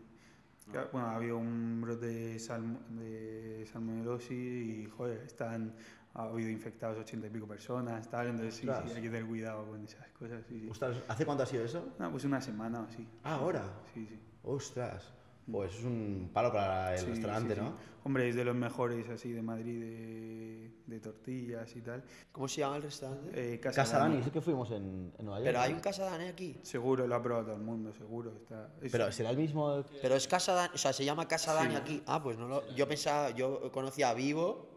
[0.72, 5.76] Que, Bueno, ha habido un brote de, salmo- de salmonelosis y, joder, están,
[6.16, 9.68] ha habido infectados ochenta y pico personas, tal, entonces sí, sí, hay que tener cuidado
[9.68, 10.44] con esas cosas.
[10.50, 10.68] Sí, sí.
[10.70, 11.94] Ostras, ¿hace cuánto ha sido eso?
[12.00, 13.08] No, pues una semana o así.
[13.24, 13.64] Ah, ahora.
[13.94, 14.20] Sí, sí.
[14.44, 15.14] Ostras.
[15.52, 17.66] Pues es un palo para el Sí, restaurante, sí, sí.
[17.66, 17.76] ¿no?
[18.04, 22.04] Hombre, es de los mejores así de Madrid de, de tortillas y tal.
[22.32, 23.54] ¿Cómo se llama el restaurante?
[23.54, 24.16] Eh, Casa, Casa Dani.
[24.16, 25.46] Dani, es que fuimos en, en Nueva York.
[25.50, 26.58] Pero hay un Casa Dani aquí.
[26.64, 28.34] Seguro lo ha probado todo el mundo, seguro.
[28.42, 29.84] Está, es- Pero será el mismo.
[30.02, 32.02] Pero es Casa Dani, o sea, se llama Casa Dani aquí.
[32.08, 32.76] Ah, pues no lo.
[32.76, 34.68] Yo pensaba, yo conocía a Vivo.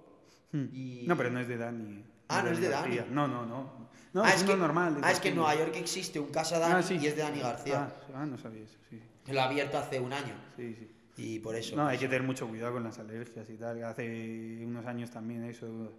[0.53, 0.67] Hmm.
[0.73, 2.05] y- No, pero no es de Dani.
[2.29, 2.97] Ah, no es de Dani.
[2.97, 3.13] García.
[3.15, 3.89] No, no, no.
[4.15, 4.95] No, ah, es, uno normal.
[4.97, 5.37] de ah, es que en.
[5.37, 6.99] Nueva York existe un Casa Dani Ah, sí.
[7.01, 7.91] y es de Dani García.
[8.15, 9.01] Ah, ah, no sabía eso, sí.
[9.31, 10.35] Lo ha abierto hace un año.
[10.57, 10.91] Sí, sí.
[11.17, 11.75] Y por eso.
[11.77, 13.83] No, hay que tener mucho cuidado con las alergias y tal.
[13.85, 15.93] Hace unos años también eso,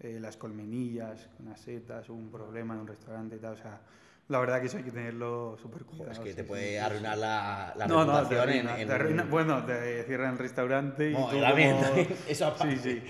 [0.00, 3.52] eh, las colmenillas con las setas, hubo un problema en un restaurante y tal.
[3.54, 3.80] O sea,
[4.28, 6.10] la verdad que eso hay que tenerlo súper cuidado.
[6.12, 6.76] Es que sí, te puede sí, sí.
[6.78, 10.32] arruinar la, la No, no, te reputación en- arruina, en, te arruina- Bueno, te cierran
[10.32, 12.76] el restaurante y Bueno, tú también, como- también, eso aparte.
[12.78, 13.02] Sí, sí.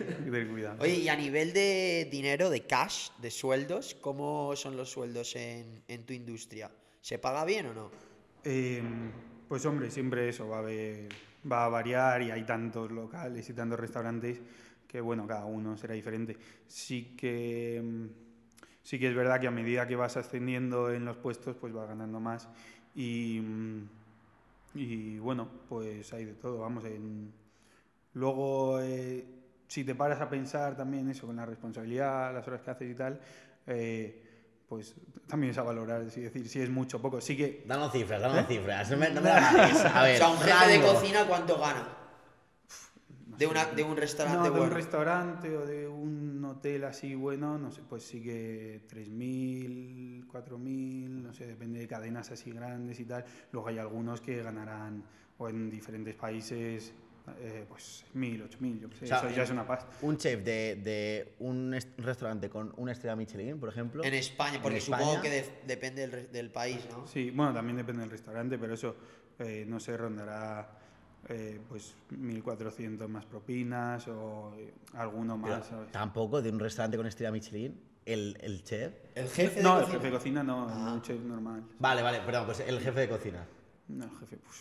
[0.00, 0.76] Hay que tener cuidado.
[0.80, 5.82] Oye, y a nivel de dinero, de cash, de sueldos, ¿cómo son los sueldos en,
[5.86, 6.70] en tu industria?
[7.02, 8.09] ¿Se paga bien o no?
[8.44, 8.82] Eh,
[9.48, 10.62] pues hombre, siempre eso va a
[11.50, 14.40] va a variar y hay tantos locales y tantos restaurantes
[14.86, 16.36] que bueno, cada uno será diferente.
[16.66, 18.06] Sí que mm,
[18.82, 21.88] sí que es verdad que a medida que vas ascendiendo en los puestos, pues vas
[21.88, 22.48] ganando más
[22.94, 23.40] y
[24.74, 27.32] y bueno, pues hay de todo, vamos en
[28.14, 29.24] luego eh,
[29.68, 32.94] si te paras a pensar también eso con la responsabilidad, las horas que haces y
[32.94, 33.20] tal,
[33.66, 34.19] eh,
[34.70, 34.94] pues
[35.26, 37.20] también es a valorar, es decir, si es mucho o poco.
[37.20, 38.88] Sí que Danos cifras, danos cifras.
[38.88, 39.28] No me, no me.
[39.28, 41.88] A ver, o sea, un jefe de cocina, ¿cuánto gana?
[43.36, 44.74] De, una, de un restaurante No, de un bueno.
[44.74, 51.32] restaurante o de un hotel así bueno, no sé, pues sí que 3.000, 4.000, no
[51.32, 53.24] sé, depende de cadenas así grandes y tal.
[53.50, 55.02] Luego hay algunos que ganarán,
[55.38, 56.92] o en diferentes países,
[57.38, 59.88] eh, pues 1.000, 8.000, yo qué sé, O sea, eso ya es una pasta.
[60.02, 64.02] Un chef de, de un est- restaurante con una estrella Michelin, por ejemplo.
[64.04, 67.06] En España, en porque España, supongo que de- depende del, del país, ¿no?
[67.06, 68.96] Sí, bueno, también depende del restaurante, pero eso,
[69.38, 70.76] eh, no sé, rondará
[71.28, 75.90] eh, pues 1.400 más propinas o eh, alguno pero más, ¿sabes?
[75.92, 78.92] Tampoco de un restaurante con estrella Michelin, el, el chef.
[79.14, 79.98] El jefe de No, el cocina.
[79.98, 80.92] jefe de cocina no, Ah.
[80.94, 81.62] un chef normal.
[81.78, 83.46] Vale, vale, perdón, pues el jefe de cocina.
[83.88, 84.56] No, jefe, pues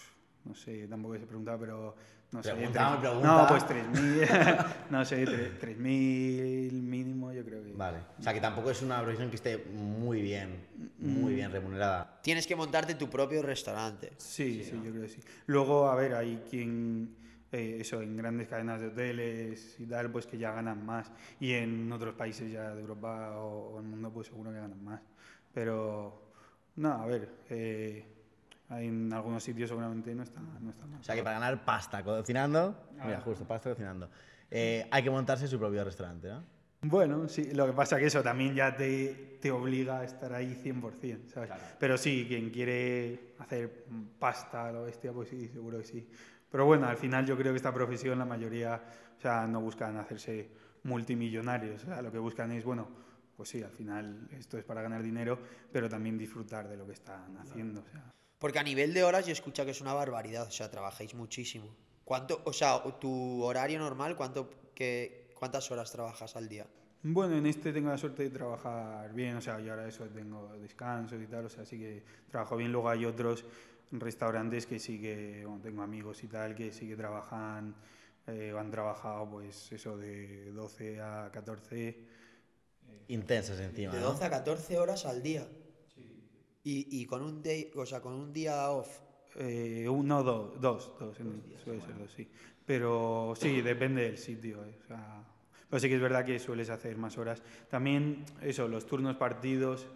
[0.46, 1.96] no sé, tampoco se preguntado, pero
[2.32, 2.54] no sé.
[2.54, 3.42] Preguntaba, tres- pregunta.
[3.42, 7.74] No, pues 3.000, no sé, tre- 3.000 mínimo, yo creo que.
[7.74, 7.98] Vale.
[8.20, 10.68] O sea, que tampoco es una profesión que esté muy bien,
[11.00, 12.20] muy bien remunerada.
[12.22, 14.12] Tienes que montarte tu propio restaurante.
[14.18, 15.20] Sí, sí, yo creo que sí.
[15.48, 17.16] Luego, a ver, hay quien,
[17.52, 21.12] eh, eso, en grandes cadenas de hoteles y tal, pues que ya ganan más.
[21.40, 24.84] Y en otros países ya de Europa o, o el mundo, pues seguro que ganan
[24.84, 25.02] más.
[25.54, 26.30] Pero,
[26.76, 28.06] no, a ver, eh,
[28.72, 31.00] en algunos sitios seguramente no está, no está mal.
[31.00, 34.10] O sea, que para ganar pasta cocinando, mira, justo, pasta cocinando,
[34.52, 36.44] eh, hay que montarse su propio restaurante, ¿no?
[36.82, 40.56] Bueno, sí, lo que pasa que eso también ya te, te obliga a estar ahí
[40.64, 41.52] 100%, ¿sabes?
[41.78, 43.86] Pero sí, quien quiere hacer
[44.18, 46.10] pasta lo bestia, pues sí, seguro que sí.
[46.50, 48.82] Pero bueno, al final yo creo que esta profesión la mayoría,
[49.18, 50.50] o sea, no buscan hacerse
[50.84, 52.88] multimillonarios, o sea, lo que buscan es, bueno,
[53.36, 55.38] pues sí, al final esto es para ganar dinero,
[55.72, 58.14] pero también disfrutar de lo que están haciendo, o sea.
[58.40, 61.76] Porque a nivel de horas yo escucho que es una barbaridad, o sea, trabajáis muchísimo.
[62.06, 66.66] ¿Cuánto, o sea, tu horario normal, cuánto, que, cuántas horas trabajas al día?
[67.04, 70.54] Bueno, en este tengo la suerte de trabajar bien, o sea, y ahora eso tengo
[70.58, 72.72] descansos y tal, o sea, sí que trabajo bien.
[72.72, 73.46] Luego hay otros
[73.92, 77.76] restaurantes que sí que, bueno, tengo amigos y tal, que sí que trabajan,
[78.28, 81.98] eh, han trabajado pues eso de 12 a 14.
[83.10, 83.94] Intensas encima.
[83.94, 84.08] De ¿no?
[84.08, 85.48] 12 a 14 horas al día.
[86.64, 89.00] Y, y con un day, o sea, con un día off.
[89.36, 92.28] Eh, uno, dos, dos, dos, en- suele ser dos, sí.
[92.66, 94.64] Pero sí, depende del sitio.
[94.66, 95.24] eh, O sea,
[95.70, 97.42] pero sí que es verdad que sueles hacer más horas.
[97.70, 99.88] También, eso, los turnos partidos,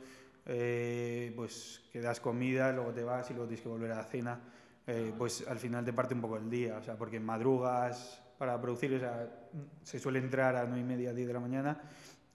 [0.46, 4.04] eh, pues que das comida, luego te vas y luego tienes que volver a la
[4.06, 4.40] cena,
[4.88, 8.60] eh, pues al final te parte un poco el día, o sea, porque madrugas para
[8.62, 9.50] producir, o sea,
[9.84, 11.82] se suele entrar a 9 y media, 10 de la mañana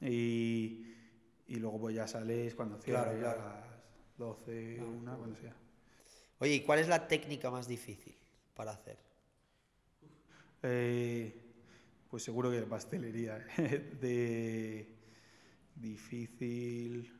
[0.00, 0.86] y,
[1.48, 3.67] y luego pues ya sales cuando cierras, Claro, claro.
[4.18, 5.54] A las 12, 1, cuando sea.
[6.40, 8.14] Oye, ¿y cuál es la técnica más difícil
[8.54, 8.98] para hacer?
[10.62, 11.34] Eh,
[12.10, 13.38] pues seguro que de pastelería.
[14.00, 14.88] de
[15.74, 17.12] difícil.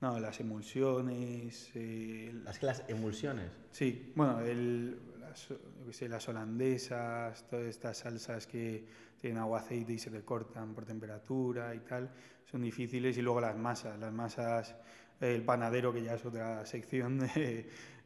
[0.00, 1.70] No, las emulsiones.
[1.74, 3.50] eh, Es que las emulsiones.
[3.72, 8.86] sí, bueno, el, las, yo sé, las holandesas, todas estas salsas que
[9.20, 12.10] tienen agua, aceite y se te cortan por temperatura y tal,
[12.48, 13.18] son difíciles.
[13.18, 14.76] Y luego las masas, las masas,
[15.20, 17.20] el panadero, que ya es otra sección,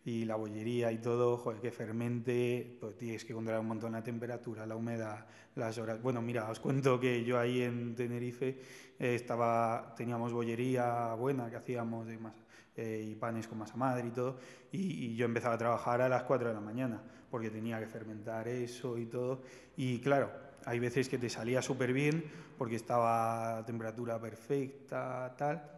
[0.04, 4.02] y la bollería y todo, joder, que fermente, pues tienes que controlar un montón la
[4.02, 6.02] temperatura, la humedad, las horas.
[6.02, 8.58] Bueno, mira, os cuento que yo ahí en Tenerife
[8.98, 12.42] eh, estaba, teníamos bollería buena que hacíamos de masa,
[12.74, 14.38] eh, y panes con masa madre y todo,
[14.72, 17.00] y, y yo empezaba a trabajar a las 4 de la mañana,
[17.30, 19.42] porque tenía que fermentar eso y todo,
[19.76, 20.32] y claro,
[20.64, 22.24] hay veces que te salía súper bien,
[22.58, 25.71] porque estaba a temperatura perfecta, tal,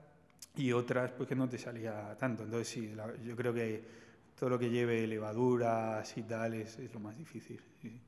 [0.57, 2.45] y otras pues que no te salía tanto.
[2.45, 3.85] Entonces sí, la- yo creo que
[4.39, 7.61] todo lo que lleve levaduras y tal es, es lo más difícil.
[7.81, 8.01] Sí, sí.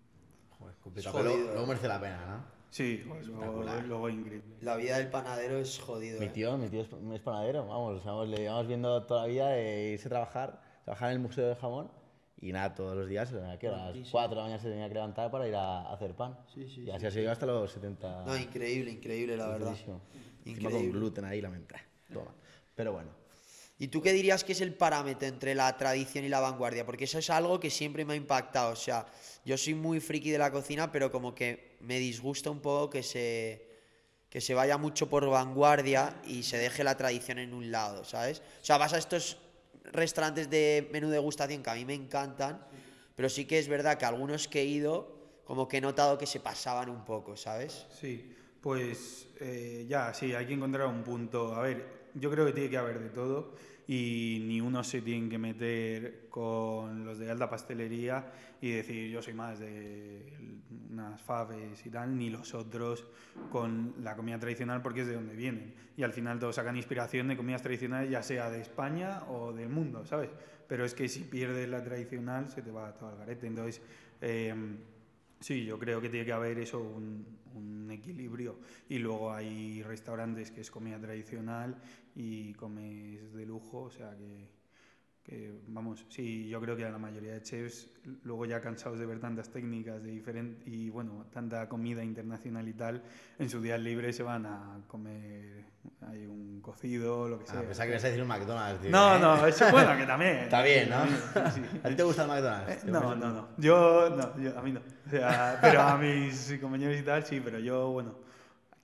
[0.58, 1.16] Joder, complicado.
[1.18, 1.66] Pero luego ¿eh?
[1.66, 2.56] merece la pena, ¿no?
[2.70, 4.56] Sí, pues luego, luego increíble.
[4.60, 6.20] La vida del panadero es jodido.
[6.20, 6.30] Mi ¿eh?
[6.30, 9.26] tío, mi tío es, es panadero, vamos, o sea, vamos, le llevamos viendo toda la
[9.28, 11.90] vida eh, irse a trabajar, trabajar en el Museo del Jamón
[12.38, 14.88] y nada, todos los días, a que a las 4 de la mañana se tenía
[14.88, 16.36] que levantar para ir a, hacer pan.
[16.52, 18.24] Sí, sí, y así ha sido hasta los 70.
[18.26, 19.70] No, increíble, increíble, la verdad.
[19.70, 20.00] Encima
[20.70, 20.98] con Increíble.
[20.98, 21.74] gluten ahí, la mente.
[22.12, 22.34] Toma.
[22.74, 23.10] Pero bueno.
[23.78, 26.86] ¿Y tú qué dirías que es el parámetro entre la tradición y la vanguardia?
[26.86, 28.72] Porque eso es algo que siempre me ha impactado.
[28.72, 29.06] O sea,
[29.44, 33.02] yo soy muy friki de la cocina, pero como que me disgusta un poco que
[33.02, 33.66] se,
[34.30, 38.40] que se vaya mucho por vanguardia y se deje la tradición en un lado, ¿sabes?
[38.62, 39.36] O sea, vas a estos
[39.92, 42.66] restaurantes de menú degustación que a mí me encantan,
[43.14, 46.26] pero sí que es verdad que algunos que he ido, como que he notado que
[46.26, 47.86] se pasaban un poco, ¿sabes?
[48.00, 51.54] Sí, pues eh, ya, sí, hay que encontrar un punto.
[51.54, 53.54] A ver, yo creo que tiene que haber de todo
[53.86, 59.22] y ni uno se tiene que meter con los de alta pastelería y decir yo
[59.22, 60.60] soy más de
[60.90, 63.06] unas faves y tal, ni los otros
[63.50, 65.74] con la comida tradicional porque es de donde vienen.
[65.96, 69.68] Y al final todos sacan inspiración de comidas tradicionales, ya sea de España o del
[69.68, 70.30] mundo, ¿sabes?
[70.66, 73.46] Pero es que si pierdes la tradicional se te va todo al garete.
[73.46, 73.80] Entonces,
[74.20, 74.78] em,
[75.40, 78.58] Sí, yo creo que tiene que haber eso, un, un equilibrio.
[78.88, 81.76] Y luego hay restaurantes que es comida tradicional
[82.14, 84.55] y comes de lujo, o sea que,
[85.26, 87.88] que, vamos, sí, yo creo que a la mayoría de chefs,
[88.22, 92.72] luego ya cansados de ver tantas técnicas de diferente y bueno, tanta comida internacional y
[92.74, 93.02] tal,
[93.40, 95.64] en su día libre se van a comer
[96.08, 97.62] hay un cocido, lo que Ah, sea.
[97.62, 98.90] pensaba que ibas a decir un McDonald's, tío.
[98.92, 99.18] no, ¿eh?
[99.20, 100.36] no, eso bueno, que también.
[100.44, 101.04] Está bien, ¿no?
[101.50, 101.60] Sí.
[101.82, 102.70] ¿A ti te gusta el McDonald's?
[102.72, 103.48] Eh, ¿Te No, no, no.
[103.56, 104.80] Yo, no, yo- a mí no.
[105.06, 108.14] O sea, pero a mis compañeros y tal, sí, pero yo, bueno,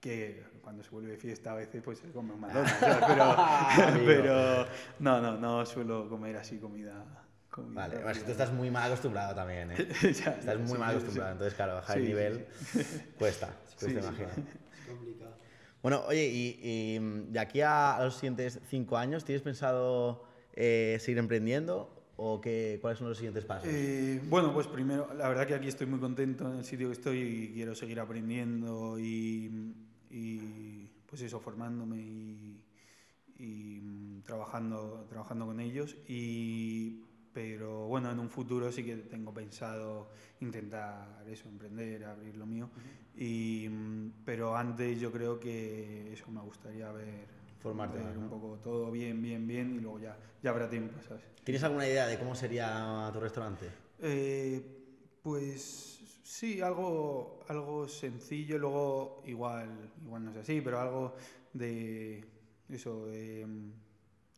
[0.01, 2.73] que cuando se vuelve fiesta a veces pues se come un McDonald's,
[3.07, 4.65] pero, pero
[4.99, 7.05] no, no, no suelo comer así comida.
[7.51, 8.11] comida Vale, propia.
[8.11, 9.87] es que tú estás muy mal acostumbrado también, ¿eh?
[10.01, 11.33] Ya, Estás ya, muy sí, mal acostumbrado, sí.
[11.33, 12.45] entonces claro, bajar Sí, el nivel
[13.19, 13.91] cuesta, sí.
[13.91, 14.29] imagino.
[14.29, 15.35] Es complicado.
[15.83, 16.99] Bueno, oye, y, y,
[17.31, 22.97] de aquí a los siguientes cinco años, ¿tienes pensado eh, seguir emprendiendo o qué, cuáles
[22.99, 23.67] son los siguientes pasos?
[23.69, 26.93] Eh, bueno, pues primero, la verdad que aquí estoy muy contento en el sitio que
[26.93, 29.51] estoy y quiero seguir aprendiendo y,
[30.13, 32.61] y, pues eso, formándome y,
[33.37, 35.95] y, mm, trabajando, trabajando con ellos.
[36.07, 37.01] Y
[37.33, 42.69] pero bueno, en un futuro sí que tengo pensado intentar eso, emprender, abrir lo mío.
[43.17, 47.25] y, mm, pero antes yo creo que eso me gustaría ver,
[47.59, 48.29] Formarte ver más, un ¿no?
[48.29, 51.23] poco todo bien, bien, bien y luego ya, ya habrá tiempo, ¿sabes?
[51.43, 53.67] ¿Tienes alguna idea de cómo sería tu restaurante?
[53.99, 54.61] Eh,
[55.23, 55.92] pues
[56.33, 61.15] sí, algo, algo sencillo, luego igual, igual no es así, pero algo
[61.53, 62.25] de
[62.69, 63.71] eso, de mm,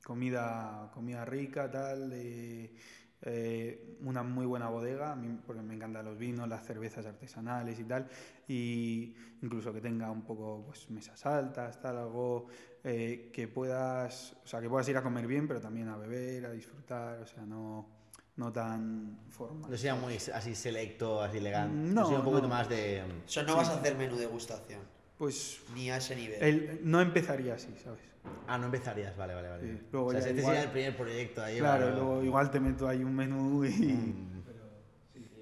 [0.04, 2.76] comida, comida rica, tal, de
[3.22, 8.10] eh, una muy buena bodega, porque me encantan los vinos, las cervezas artesanales y tal,
[8.48, 12.48] y incluso que tenga un poco pues mesas altas, tal, algo
[12.84, 16.46] eh, que puedas, o sea, que puedas ir a comer bien, pero también a beber,
[16.46, 17.95] a disfrutar, o sea, no,
[18.38, 19.72] no tan formal.
[19.72, 21.76] No sería muy así selecto, así elegante.
[21.94, 22.50] No, sería un poquito no.
[22.50, 23.04] más de.
[23.26, 24.82] O sea, no vas a hacer menú degustación,
[25.18, 26.42] Pues ni a ese nivel.
[26.44, 28.00] el- no empezaría así, ¿sabes?
[28.48, 29.64] Ah, no empezarías, vale, vale, vale.
[29.64, 31.60] Sí, luego o sea, ya este igual- sería el primer proyecto ahí.
[31.60, 33.70] Claro, vale, luego igual te meto ahí un menú y...
[33.70, 34.36] Mm.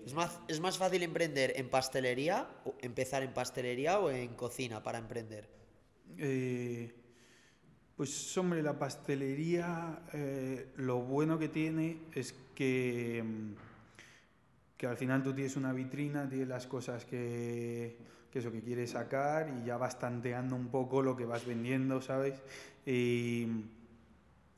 [0.06, 2.46] ¿Es más, ¿Es más fácil emprender en pastelería,
[2.82, 5.48] empezar en pastelería o en cocina para emprender?
[6.18, 6.94] Eh,
[8.04, 13.24] pues hombre, la pastelería eh, lo bueno que tiene es que,
[14.76, 17.96] que al final tú tienes una vitrina, tienes las cosas que,
[18.30, 22.02] que eso que quieres sacar y ya vas tanteando un poco lo que vas vendiendo,
[22.02, 22.44] ¿sabes?
[22.86, 23.48] Y,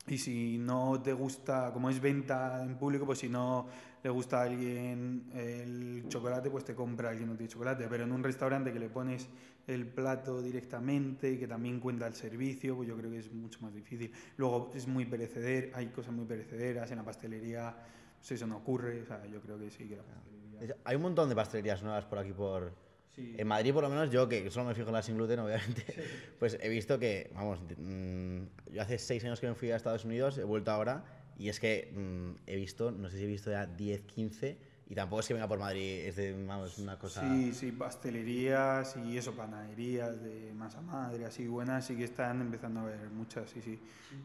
[0.07, 3.67] y si no te gusta, como es venta en público, pues si no
[4.05, 7.87] le gusta a alguien el chocolate, pues te compra alguien no tiene chocolate.
[7.89, 9.27] Pero en un restaurante que le pones
[9.65, 13.61] el plato directamente y que también cuenta el servicio, pues yo creo que es mucho
[13.61, 14.11] más difícil.
[14.37, 17.75] Luego es muy pereceder, hay cosas muy perecederas en la pastelería,
[18.19, 19.01] pues eso no ocurre.
[19.01, 20.75] O sea, yo creo que sí que la pastelería.
[20.83, 22.73] Hay un montón de pastelerías nuevas por aquí por.
[23.15, 23.33] Sí.
[23.39, 25.83] En Madrid, por lo menos, yo que solo me fijo en las sin gluten, obviamente,
[26.37, 30.05] pues he visto que, vamos, mm, yo hace seis años que me fui a Estados
[30.05, 33.51] Unidos, he vuelto ahora, y es que mm, he visto, no sé si he visto
[33.51, 34.57] ya 10, 15,
[34.87, 37.21] y tampoco es que venga por Madrid, es de, vamos, una cosa.
[37.21, 42.81] Sí, sí, pastelerías y eso, panaderías de masa madre, así buenas, sí que están empezando
[42.81, 43.79] a haber muchas, sí, sí.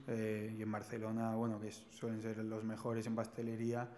[0.07, 3.89] Eh, y en Barcelona, bueno, que suelen ser los mejores en pastelería,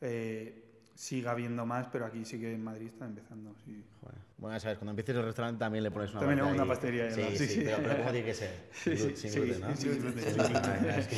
[0.00, 0.67] eh,
[0.98, 3.84] sigue habiendo más, pero aquí sí que en Madrid están empezando, sí.
[4.00, 4.18] Joder.
[4.36, 7.12] Bueno, ya sabes, cuando empieces el restaurante también le pones una También una pastelería de
[7.14, 7.60] Sí, sí, sí.
[7.64, 8.50] Pero, pero ¿cómo tiene que ser?
[8.72, 9.76] Sí, Sin sí, gluten, ¿no?
[9.76, 10.82] sin gluten, Sin sin gluten, gluten.
[10.88, 11.16] no, es que-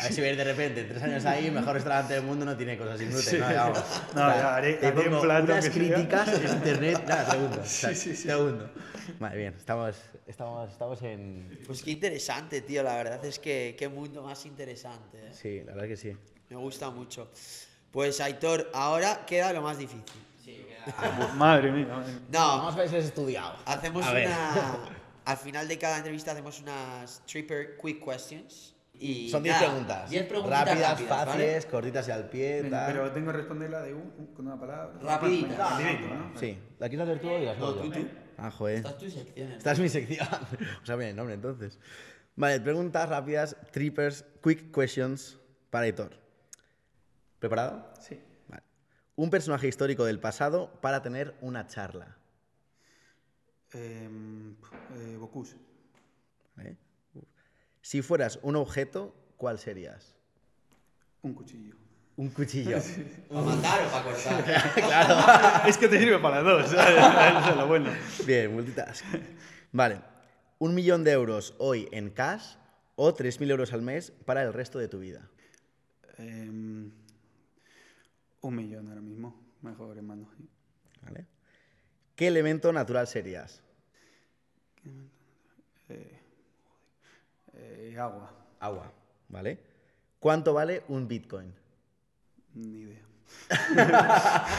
[0.00, 2.98] a ver si de repente, tres años ahí, mejor restaurante del mundo no tiene cosas
[2.98, 3.30] sin gluten.
[3.34, 3.38] Sí.
[3.38, 4.02] No, ya, vamos.
[4.14, 5.94] No, ya haré- te haré un plato unas que sea.
[5.94, 7.04] críticas en internet.
[7.06, 7.62] Nada, segundo.
[7.64, 8.28] Sí, sí, sí.
[8.28, 8.70] Segundo.
[9.20, 11.58] Vale, bien, estamos, estamos, estamos en...
[11.66, 12.82] Pues qué interesante, tío.
[12.82, 15.18] La verdad es que qué mundo más interesante.
[15.18, 15.32] ¿eh?
[15.34, 16.16] Sí, la verdad que sí.
[16.48, 17.30] Me gusta mucho.
[17.90, 20.02] Pues Aitor, ahora queda lo más difícil.
[21.36, 22.20] Madre mía, madre mía.
[22.30, 23.56] No, si has estudiado.
[23.66, 24.78] hacemos A una.
[25.24, 28.74] Al final de cada entrevista hacemos unas tripper quick questions.
[29.00, 30.10] Y Son 10 nada, preguntas.
[30.10, 31.30] 10 preguntitas Rápidas, rápidas, ¿vale?
[31.30, 32.92] fáciles, cortitas y al pie, tal.
[32.92, 34.90] pero tengo que responderla de un, un- con una palabra.
[35.00, 35.78] Rapidita.
[36.40, 38.08] Sí, ¿la quieres hacer tú o las No, tú, tú.
[38.38, 38.76] Ah, joder.
[38.78, 39.52] Esta es tu sección.
[39.52, 40.26] Esta es mi sección.
[40.82, 41.78] o sea, bien el nombre entonces.
[42.34, 45.38] Vale, preguntas rápidas, trippers, quick questions
[45.70, 46.10] para Hitor.
[47.38, 47.92] ¿Preparado?
[48.00, 48.20] Sí.
[48.48, 48.62] Vale.
[49.16, 52.16] Un personaje histórico del pasado para tener una charla.
[53.72, 54.56] Em,
[54.96, 55.56] eh, Bocuse.
[56.56, 56.76] ¿vale?
[57.82, 60.14] Si fueras un objeto, ¿cuál serías?
[61.22, 61.74] Un cuchillo.
[62.16, 62.78] Un cuchillo.
[63.28, 65.64] ¿Para matar o para cortar?
[65.68, 66.96] es que te sirve para dos, ¿sabes?
[67.40, 67.90] Eso es lo bueno.
[68.26, 69.04] Bien, multitask.
[69.72, 70.00] Vale.
[70.58, 72.56] Un millón de euros hoy en cash
[72.96, 75.30] o 3.000 euros al mes para el resto de tu vida.
[76.16, 76.90] Em,
[78.40, 79.34] un millón ahora mismo.
[79.62, 80.28] Mejor, hermano.
[81.02, 81.26] ¿Vale?
[82.14, 83.60] ¿Qué elemento natural serías?
[85.88, 86.18] Eh,
[87.54, 88.34] eh, agua.
[88.60, 88.92] Agua.
[89.28, 89.58] ¿Vale?
[90.18, 91.52] ¿Cuánto vale un Bitcoin?
[92.54, 93.02] Ni idea.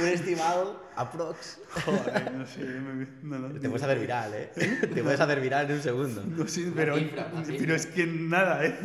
[0.00, 1.60] Un estimado, aprox.
[1.84, 2.60] Joder, no sé.
[2.64, 4.50] me- no, no, Te puedes hacer viral, ¿eh?
[4.54, 6.22] Te puedes hacer viral en un segundo.
[6.26, 7.30] No sé, pero, cifra,
[7.76, 8.78] es que nada, ¿eh?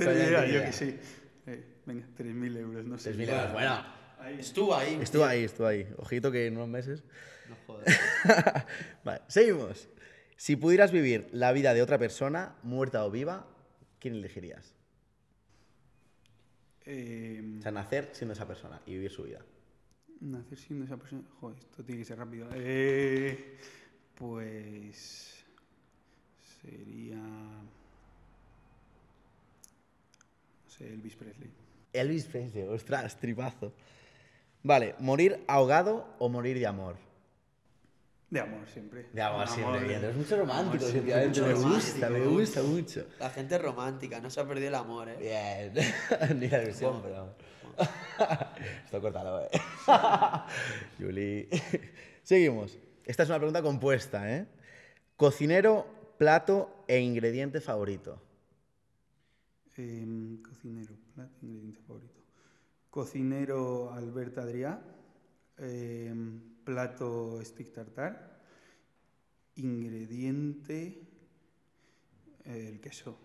[0.51, 0.99] Yo que sí.
[1.47, 3.13] Eh, venga, 3.000 euros, no sé.
[3.15, 3.53] 3.000 euros.
[3.53, 3.83] Bueno,
[4.37, 4.99] Estuvo ahí.
[5.01, 5.87] estuvo ahí, estuvo ahí.
[5.97, 7.03] Ojito que en unos meses.
[7.47, 7.85] No jodas.
[9.03, 9.89] vale, seguimos.
[10.35, 13.47] Si pudieras vivir la vida de otra persona, muerta o viva,
[13.99, 14.73] ¿quién elegirías?
[16.85, 19.39] Em, O sea, nacer siendo esa persona y vivir su vida.
[20.21, 21.23] Nacer siendo esa persona.
[21.39, 22.49] Joder, esto tiene que ser rápido.
[22.53, 23.57] Eh,
[24.15, 25.43] pues.
[26.61, 27.15] Sería.
[27.17, 27.69] No
[30.67, 31.51] sé, Elvis Presley.
[31.93, 33.73] Elvis Presley, ostras, tripazo.
[34.63, 36.97] Vale, ¿morir ahogado o morir de amor?
[38.29, 39.07] De amor siempre.
[39.11, 39.95] De amor Un siempre.
[39.95, 41.41] Eres mucho romántico, amor siempre, efectivamente.
[41.41, 43.05] Me gusta, me gusta mucho.
[43.19, 45.17] La gente es romántica, no se ha perdido el amor, ¿eh?
[45.19, 45.73] Bien.
[46.39, 47.35] Ni la ilusión, pero.
[48.85, 49.49] Esto córtalo, eh.
[50.99, 51.49] Juli.
[52.21, 52.77] Seguimos.
[53.05, 54.45] Esta es una pregunta compuesta, ¿eh?
[55.15, 55.87] Cocinero,
[56.17, 58.21] plato e ingrediente favorito.
[59.77, 62.18] Em, cocinero, plato, ingrediente favorito.
[62.89, 64.79] Cocinero Albert Adrià,
[65.57, 68.41] em, plato stick tartar,
[69.55, 70.79] ingrediente
[72.45, 73.17] eh, el queso,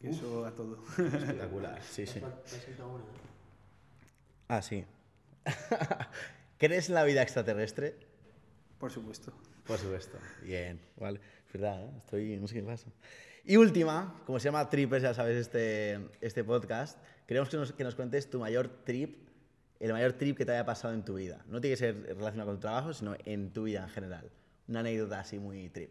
[0.00, 0.82] queso a todo.
[0.96, 2.20] Espectacular, sí, sí.
[4.48, 4.84] Ah, sí.
[6.58, 7.96] ¿Crees en la vida extraterrestre?
[8.78, 9.32] Por supuesto.
[9.66, 10.18] Por supuesto.
[10.42, 11.20] Bien, vale.
[11.46, 11.92] Es verdad, ¿eh?
[11.98, 12.88] Estoy, no sé qué pasa.
[13.44, 17.84] Y última, como se llama Tripes, ya sabes, este, este podcast, queremos que nos, que
[17.84, 19.28] nos cuentes tu mayor trip,
[19.80, 21.42] el mayor trip que te haya pasado en tu vida.
[21.48, 24.30] No tiene que ser relacionado con tu trabajo, sino en tu vida en general.
[24.68, 25.90] Una anécdota así muy trip.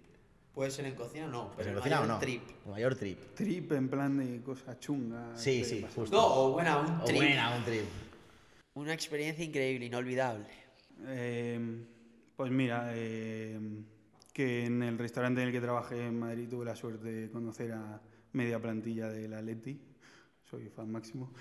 [0.54, 2.20] Puede ser en cocina o no, Pues pero en el cocina o mayor no.
[2.20, 2.42] trip.
[2.66, 3.36] El mayor trip.
[3.36, 5.36] Trip en plan de cosa chunga.
[5.36, 6.16] Sí, sí, justo.
[6.16, 7.18] No, o buena, un O trip.
[7.18, 7.86] buena, un trip.
[8.76, 10.46] Una experiencia increíble, inolvidable.
[11.08, 11.86] Em,
[12.36, 13.84] pues mira, em,
[14.40, 17.74] que en el restaurante en el que trabajé en Madrid tuve la suerte de conocer
[17.74, 19.78] a media plantilla del Atleti.
[20.50, 21.34] Soy fan máximo.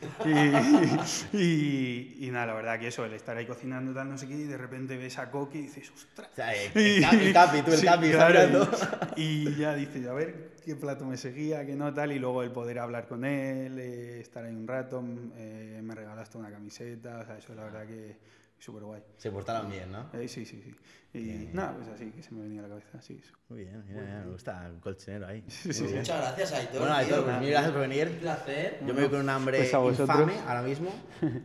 [1.32, 4.26] Y, y- y nada, la verdad que eso, el estar ahí cocinando tal, no sé
[4.26, 6.28] qué, y de repente ves a Coque y dices, ¡ostras!
[6.32, 8.68] O sea, el, el capi, el capi, tú el Sí, capi, claro,
[9.16, 12.42] y, y ya dices, a ver qué plato me seguía, qué no, tal, y luego
[12.42, 15.04] el poder hablar con él, eh, estar ahí un rato,
[15.36, 18.16] eh, me regalaste una camiseta, o sea, eso la verdad que
[18.58, 19.02] súper guay.
[19.16, 20.10] Se portaron bien, ¿no?
[20.14, 20.74] Eh, sí, sí, sí.
[21.14, 23.32] Y nada, pues así, que se me venía a la cabeza, sí, eso.
[23.48, 25.42] Muy bien, mira, mira, me gusta el colchonero ahí.
[25.48, 25.84] sí, sí.
[25.84, 26.80] Muchas gracias, Aitor.
[26.80, 28.08] Bueno, Aitor, pues mil gracias por venir.
[28.08, 28.78] Un placer.
[28.86, 30.08] Yo me voy con un hambre Pues a vosotros.
[30.20, 30.90] infame ahora mismo.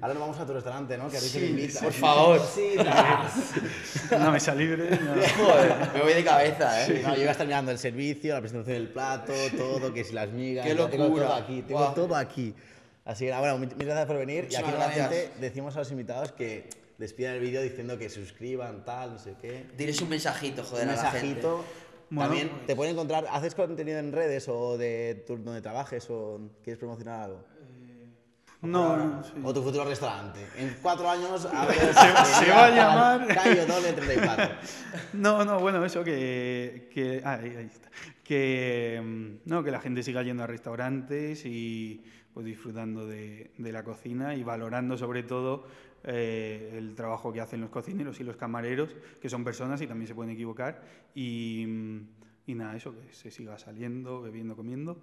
[0.01, 1.09] Ahora nos vamos a tu restaurante, ¿no?
[1.09, 1.79] Que a ti se me invita.
[1.79, 2.41] por favor.
[4.11, 4.97] Una mesa libre.
[5.37, 7.01] Joder, me voy de cabeza, ¿eh?
[7.03, 10.13] No, yo iba a estar mirando el servicio, la presentación del plato, todo, que si
[10.13, 10.65] las migas.
[10.67, 11.25] Qué ya Tengo locura.
[11.27, 12.53] todo aquí, tengo todo aquí.
[13.05, 14.47] Así que bueno, mil gracias por venir.
[14.49, 15.39] y aquí gracias.
[15.39, 19.35] decimos a los invitados que despidan el vídeo diciendo que se suscriban, tal, no sé
[19.41, 19.65] qué.
[19.77, 21.25] Diles un mensajito, joder, un a la gente.
[21.27, 21.65] mensajito.
[22.09, 26.05] Bueno, También pues- te pueden encontrar, ¿haces contenido en redes o de tu- donde trabajes
[26.09, 27.43] o quieres promocionar algo?
[28.61, 29.33] No, no, sí.
[29.43, 30.39] O tu futuro restaurante.
[30.57, 34.55] En cuatro años a ver, se va a llamar- Cayo Doble 34.
[35.13, 36.89] No, no, bueno, eso que.
[36.93, 37.89] que ah, ahí, ahí está.
[38.23, 43.71] Que, mm, no, que la gente siga yendo a restaurantes y pues disfrutando de, de
[43.73, 45.67] la cocina y valorando sobre todo
[46.03, 48.89] eh, el trabajo que hacen los cocineros y los camareros,
[49.21, 50.81] que son personas y también se pueden equivocar.
[51.15, 52.07] Y, mm,
[52.47, 54.99] y nada, eso, que se siga saliendo, bebiendo, comiendo.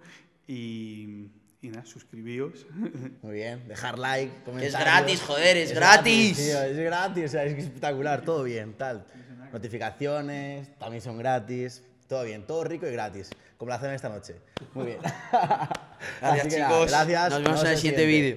[0.47, 1.27] Y,
[1.61, 2.65] y nada, suscribíos.
[3.21, 4.79] Muy bien, dejar like, comentarios.
[4.79, 6.37] gratis, joder, es gratis.
[6.37, 9.05] tío, es gratis, o sea, es espectacular, todo bien, tal.
[9.51, 14.35] Notificaciones, también son gratis, todo bien, todo rico y gratis, como la cena esta noche.
[14.73, 14.99] Muy bien.
[16.19, 16.89] Gracias, nada, chicos.
[16.89, 17.29] gracias.
[17.29, 18.29] Nos vemos en el siguiente vídeo.